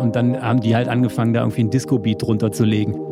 Und 0.00 0.16
dann 0.16 0.40
haben 0.40 0.62
die 0.62 0.74
halt 0.74 0.88
angefangen, 0.88 1.34
da 1.34 1.40
irgendwie 1.40 1.64
ein 1.64 1.70
Disco-Beat 1.70 2.22
drunter 2.22 2.52
zu 2.52 2.64
legen. 2.64 3.11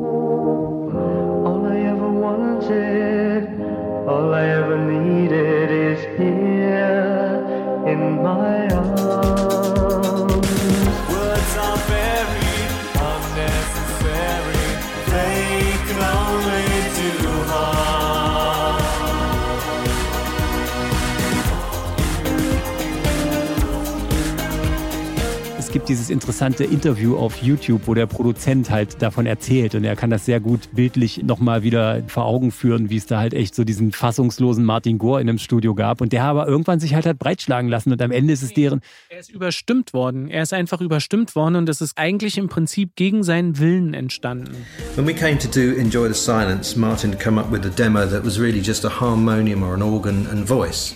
Dieses 25.90 26.08
interessante 26.08 26.62
Interview 26.62 27.16
auf 27.16 27.42
YouTube, 27.42 27.82
wo 27.86 27.94
der 27.94 28.06
Produzent 28.06 28.70
halt 28.70 29.02
davon 29.02 29.26
erzählt 29.26 29.74
und 29.74 29.82
er 29.82 29.96
kann 29.96 30.08
das 30.08 30.24
sehr 30.24 30.38
gut 30.38 30.68
bildlich 30.72 31.24
nochmal 31.24 31.64
wieder 31.64 32.04
vor 32.06 32.26
Augen 32.26 32.52
führen, 32.52 32.90
wie 32.90 32.96
es 32.96 33.06
da 33.06 33.18
halt 33.18 33.34
echt 33.34 33.56
so 33.56 33.64
diesen 33.64 33.90
fassungslosen 33.90 34.64
Martin 34.64 34.98
Gore 34.98 35.20
in 35.20 35.28
einem 35.28 35.38
Studio 35.38 35.74
gab 35.74 36.00
und 36.00 36.12
der 36.12 36.22
aber 36.22 36.46
irgendwann 36.46 36.78
sich 36.78 36.94
halt 36.94 37.06
hat 37.06 37.18
breitschlagen 37.18 37.68
lassen 37.68 37.90
und 37.90 38.00
am 38.00 38.12
Ende 38.12 38.32
ist 38.32 38.42
es 38.42 38.54
deren... 38.54 38.82
Er 39.08 39.18
ist 39.18 39.30
überstimmt 39.30 39.92
worden. 39.92 40.30
Er 40.30 40.44
ist 40.44 40.52
einfach 40.52 40.80
überstimmt 40.80 41.34
worden 41.34 41.56
und 41.56 41.66
das 41.66 41.80
ist 41.80 41.98
eigentlich 41.98 42.38
im 42.38 42.48
Prinzip 42.48 42.94
gegen 42.94 43.24
seinen 43.24 43.58
Willen 43.58 43.92
entstanden. 43.92 44.54
When 44.94 45.08
we 45.08 45.12
came 45.12 45.38
to 45.38 45.48
do 45.48 45.74
Enjoy 45.76 46.06
the 46.06 46.14
Silence, 46.14 46.78
Martin 46.78 47.10
had 47.10 47.20
come 47.20 47.40
up 47.40 47.50
with 47.50 47.66
a 47.66 47.68
demo 47.68 48.06
that 48.06 48.24
was 48.24 48.38
really 48.38 48.62
just 48.62 48.84
a 48.84 49.00
harmonium 49.00 49.64
or 49.64 49.74
an 49.74 49.82
organ 49.82 50.28
and 50.30 50.46
voice. 50.46 50.94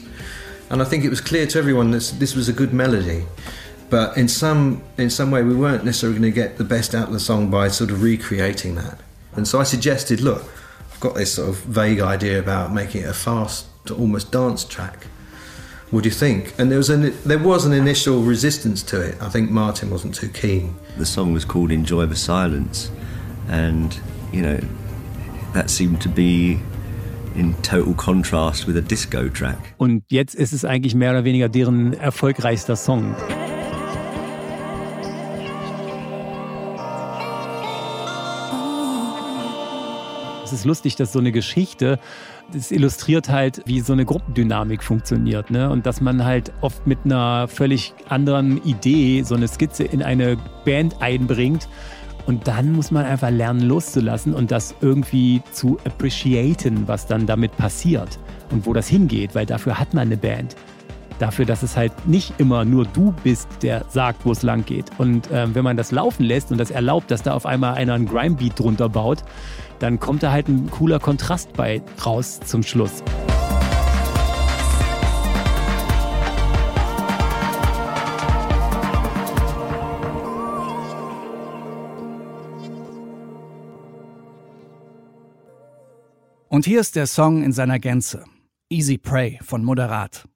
And 0.70 0.80
I 0.80 0.85
think 0.85 1.04
it 1.04 1.11
was 1.11 1.20
clear 1.20 1.48
to 1.48 1.59
everyone 1.59 1.90
that 1.90 2.14
this 2.20 2.37
was 2.37 2.48
a 2.48 2.52
good 2.52 2.72
melody. 2.72 3.24
But 3.90 4.16
in 4.16 4.29
some 4.29 4.83
in 4.99 5.11
some 5.11 5.31
way 5.31 5.42
we 5.42 5.55
weren't 5.55 5.85
necessarily 5.85 6.18
going 6.18 6.33
to 6.33 6.35
get 6.35 6.59
the 6.59 6.64
best 6.64 6.94
out 6.94 7.09
of 7.09 7.12
the 7.12 7.20
song 7.20 7.51
by 7.51 7.68
sort 7.68 7.90
of 7.90 8.03
recreating 8.03 8.75
that. 8.77 8.99
And 9.37 9.47
so 9.49 9.61
I 9.61 9.64
suggested, 9.64 10.20
look, 10.20 10.44
I've 10.92 11.01
got 11.01 11.14
this 11.14 11.35
sort 11.35 11.49
of 11.49 11.57
vague 11.64 12.01
idea 12.01 12.38
about 12.38 12.73
making 12.73 13.03
it 13.03 13.09
a 13.09 13.14
fast, 13.14 13.66
almost 13.90 14.31
dance 14.31 14.64
track. 14.64 15.07
What 15.90 16.03
do 16.03 16.09
you 16.09 16.14
think? 16.14 16.55
And 16.59 16.70
there 16.70 16.79
was 16.79 16.90
an 16.90 17.14
there 17.25 17.38
was 17.38 17.66
an 17.66 17.73
initial 17.73 18.23
resistance 18.23 18.83
to 18.85 19.01
it. 19.01 19.16
I 19.20 19.29
think 19.29 19.51
Martin 19.51 19.90
wasn't 19.90 20.14
too 20.14 20.29
keen. 20.29 20.75
The 20.99 21.07
song 21.07 21.33
was 21.33 21.44
called 21.44 21.70
"Enjoy 21.70 22.07
the 22.07 22.16
Silence," 22.16 22.90
and 23.49 23.97
you 24.33 24.42
know 24.42 24.61
that 25.53 25.70
seemed 25.70 26.01
to 26.03 26.09
be 26.09 26.61
in 27.37 27.55
total 27.62 27.94
contrast 27.94 28.66
with 28.66 28.77
a 28.77 28.83
disco 28.83 29.29
track. 29.29 29.75
Und 29.79 30.03
jetzt 30.09 30.35
ist 30.35 30.53
es 30.53 30.64
eigentlich 30.64 30.94
mehr 30.94 31.11
oder 31.11 31.25
weniger 31.25 31.49
deren 31.49 31.92
erfolgreichster 31.92 32.77
Song. 32.77 33.14
Ist 40.55 40.64
lustig, 40.64 40.97
dass 40.97 41.12
so 41.12 41.19
eine 41.19 41.33
Geschichte, 41.33 41.99
das 42.53 42.71
illustriert 42.71 43.29
halt, 43.29 43.62
wie 43.67 43.81
so 43.81 43.93
eine 43.93 44.05
Gruppendynamik 44.05 44.83
funktioniert. 44.83 45.51
Ne? 45.51 45.71
Und 45.71 45.87
dass 45.87 46.01
man 46.01 46.25
halt 46.25 46.53
oft 46.61 46.87
mit 46.87 46.99
einer 47.05 47.49
völlig 47.49 47.95
anderen 48.09 48.62
Idee 48.64 49.23
so 49.23 49.35
eine 49.35 49.49
Skizze 49.49 49.85
in 49.85 50.03
eine 50.03 50.37
Band 50.64 51.01
einbringt. 51.03 51.69
Und 52.27 52.49
dann 52.49 52.73
muss 52.73 52.90
man 52.90 53.05
einfach 53.05 53.31
lernen 53.31 53.61
loszulassen 53.61 54.33
und 54.33 54.51
das 54.51 54.75
irgendwie 54.81 55.43
zu 55.53 55.79
appreciaten, 55.85 56.88
was 56.88 57.07
dann 57.07 57.27
damit 57.27 57.55
passiert 57.59 58.19
und 58.51 58.64
wo 58.64 58.73
das 58.73 58.88
hingeht, 58.88 59.35
weil 59.35 59.45
dafür 59.45 59.79
hat 59.79 59.93
man 59.93 60.09
eine 60.09 60.17
Band 60.17 60.57
dafür, 61.19 61.45
dass 61.45 61.62
es 61.62 61.77
halt 61.77 62.07
nicht 62.07 62.35
immer 62.38 62.64
nur 62.64 62.85
du 62.87 63.14
bist, 63.23 63.49
der 63.62 63.85
sagt, 63.88 64.25
wo 64.25 64.33
es 64.33 64.43
lang 64.43 64.64
geht. 64.64 64.87
Und 64.99 65.29
ähm, 65.33 65.55
wenn 65.55 65.64
man 65.64 65.77
das 65.77 65.93
laufen 65.93 66.25
lässt 66.25 66.51
und 66.51 66.59
das 66.59 66.71
erlaubt, 66.71 67.11
dass 67.11 67.23
da 67.23 67.35
auf 67.35 67.47
einmal 67.47 67.75
einer 67.75 67.95
einen 67.95 68.07
Grime-Beat 68.07 68.59
drunter 68.59 68.88
baut, 68.88 69.23
dann 69.79 70.01
kommt 70.01 70.23
da 70.23 70.33
halt 70.33 70.49
ein 70.49 70.71
cooler 70.71 70.99
Kontrast 70.99 71.53
bei 71.55 71.83
raus 72.05 72.41
zum 72.41 72.63
Schluss. 72.63 73.03
Und 86.49 86.67
hier 86.67 86.81
ist 86.81 86.95
der 86.95 87.09
Song 87.09 87.43
in 87.43 87.51
seiner 87.53 87.81
Gänze. 87.81 88.25
Easy 88.71 88.97
Prey 88.97 89.41
von 89.43 89.65
Moderat. 89.65 90.29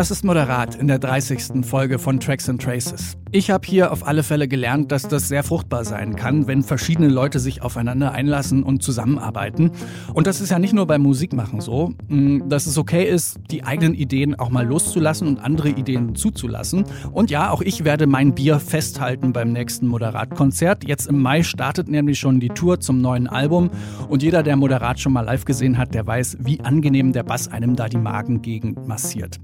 Das 0.00 0.10
ist 0.10 0.24
Moderat 0.24 0.76
in 0.76 0.88
der 0.88 0.98
30. 0.98 1.62
Folge 1.66 1.98
von 1.98 2.20
Tracks 2.20 2.48
and 2.48 2.62
Traces. 2.62 3.18
Ich 3.32 3.52
habe 3.52 3.64
hier 3.64 3.92
auf 3.92 4.08
alle 4.08 4.24
Fälle 4.24 4.48
gelernt, 4.48 4.90
dass 4.90 5.06
das 5.06 5.28
sehr 5.28 5.44
fruchtbar 5.44 5.84
sein 5.84 6.16
kann, 6.16 6.48
wenn 6.48 6.64
verschiedene 6.64 7.06
Leute 7.06 7.38
sich 7.38 7.62
aufeinander 7.62 8.10
einlassen 8.10 8.64
und 8.64 8.82
zusammenarbeiten. 8.82 9.70
Und 10.12 10.26
das 10.26 10.40
ist 10.40 10.50
ja 10.50 10.58
nicht 10.58 10.72
nur 10.72 10.88
beim 10.88 11.02
Musikmachen 11.02 11.60
so, 11.60 11.92
mm, 12.08 12.48
dass 12.48 12.66
es 12.66 12.76
okay 12.76 13.08
ist, 13.08 13.38
die 13.52 13.62
eigenen 13.62 13.94
Ideen 13.94 14.34
auch 14.34 14.50
mal 14.50 14.66
loszulassen 14.66 15.28
und 15.28 15.38
andere 15.38 15.68
Ideen 15.68 16.16
zuzulassen. 16.16 16.84
Und 17.12 17.30
ja, 17.30 17.50
auch 17.50 17.60
ich 17.60 17.84
werde 17.84 18.08
mein 18.08 18.34
Bier 18.34 18.58
festhalten 18.58 19.32
beim 19.32 19.52
nächsten 19.52 19.86
Moderat-Konzert. 19.86 20.82
Jetzt 20.82 21.06
im 21.06 21.22
Mai 21.22 21.44
startet 21.44 21.88
nämlich 21.88 22.18
schon 22.18 22.40
die 22.40 22.48
Tour 22.48 22.80
zum 22.80 23.00
neuen 23.00 23.28
Album. 23.28 23.70
Und 24.08 24.24
jeder, 24.24 24.42
der 24.42 24.56
Moderat 24.56 24.98
schon 24.98 25.12
mal 25.12 25.20
live 25.20 25.44
gesehen 25.44 25.78
hat, 25.78 25.94
der 25.94 26.04
weiß, 26.04 26.38
wie 26.40 26.60
angenehm 26.62 27.12
der 27.12 27.22
Bass 27.22 27.46
einem 27.46 27.76
da 27.76 27.88
die 27.88 27.98
Magengegend 27.98 28.88
massiert. 28.88 29.38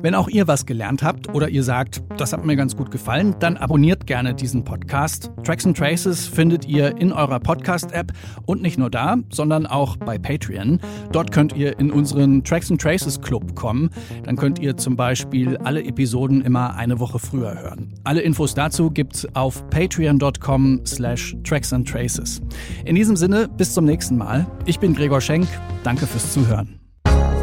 Wenn 0.00 0.14
auch 0.14 0.28
ihr 0.28 0.48
was 0.48 0.64
gelernt 0.64 1.02
habt 1.02 1.34
oder 1.34 1.50
ihr 1.50 1.62
sagt, 1.62 2.02
das 2.16 2.32
hat 2.32 2.42
mir 2.42 2.56
ganz 2.56 2.76
gut 2.76 2.90
gefallen, 2.90 3.25
dann 3.38 3.56
abonniert 3.56 4.06
gerne 4.06 4.34
diesen 4.34 4.64
Podcast. 4.64 5.30
Tracks 5.42 5.66
and 5.66 5.76
Traces 5.76 6.26
findet 6.26 6.66
ihr 6.66 6.96
in 6.98 7.12
eurer 7.12 7.40
Podcast-App 7.40 8.12
und 8.46 8.62
nicht 8.62 8.78
nur 8.78 8.90
da, 8.90 9.16
sondern 9.30 9.66
auch 9.66 9.96
bei 9.96 10.18
Patreon. 10.18 10.80
Dort 11.12 11.32
könnt 11.32 11.54
ihr 11.56 11.78
in 11.78 11.90
unseren 11.90 12.44
Tracks 12.44 12.70
and 12.70 12.80
Traces 12.80 13.20
Club 13.20 13.54
kommen. 13.54 13.90
Dann 14.24 14.36
könnt 14.36 14.58
ihr 14.58 14.76
zum 14.76 14.96
Beispiel 14.96 15.56
alle 15.58 15.84
Episoden 15.84 16.42
immer 16.42 16.74
eine 16.76 16.98
Woche 17.00 17.18
früher 17.18 17.54
hören. 17.60 17.94
Alle 18.04 18.20
Infos 18.20 18.54
dazu 18.54 18.90
gibt's 18.90 19.26
auf 19.34 19.68
patreon.com 19.70 20.80
slash 20.86 21.36
tracks 21.44 21.72
and 21.72 21.88
traces. 21.88 22.40
In 22.84 22.94
diesem 22.94 23.16
Sinne, 23.16 23.48
bis 23.48 23.74
zum 23.74 23.84
nächsten 23.84 24.16
Mal. 24.16 24.46
Ich 24.64 24.78
bin 24.78 24.94
Gregor 24.94 25.20
Schenk. 25.20 25.46
Danke 25.82 26.06
fürs 26.06 26.32
Zuhören. 26.32 26.80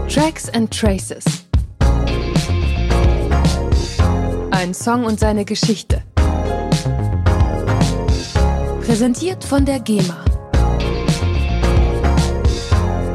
Tracks 0.08 0.50
and 0.50 0.70
Traces. 0.72 1.48
Ein 4.64 4.74
Song 4.74 5.04
und 5.04 5.20
seine 5.20 5.44
Geschichte. 5.44 6.04
Präsentiert 8.86 9.44
von 9.44 9.66
der 9.66 9.82
GEMA. 9.82 10.24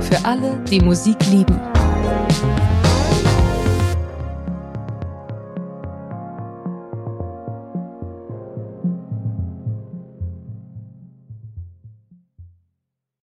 Für 0.03 0.23
alle, 0.27 0.63
die 0.71 0.79
Musik 0.79 1.17
lieben. 1.31 1.59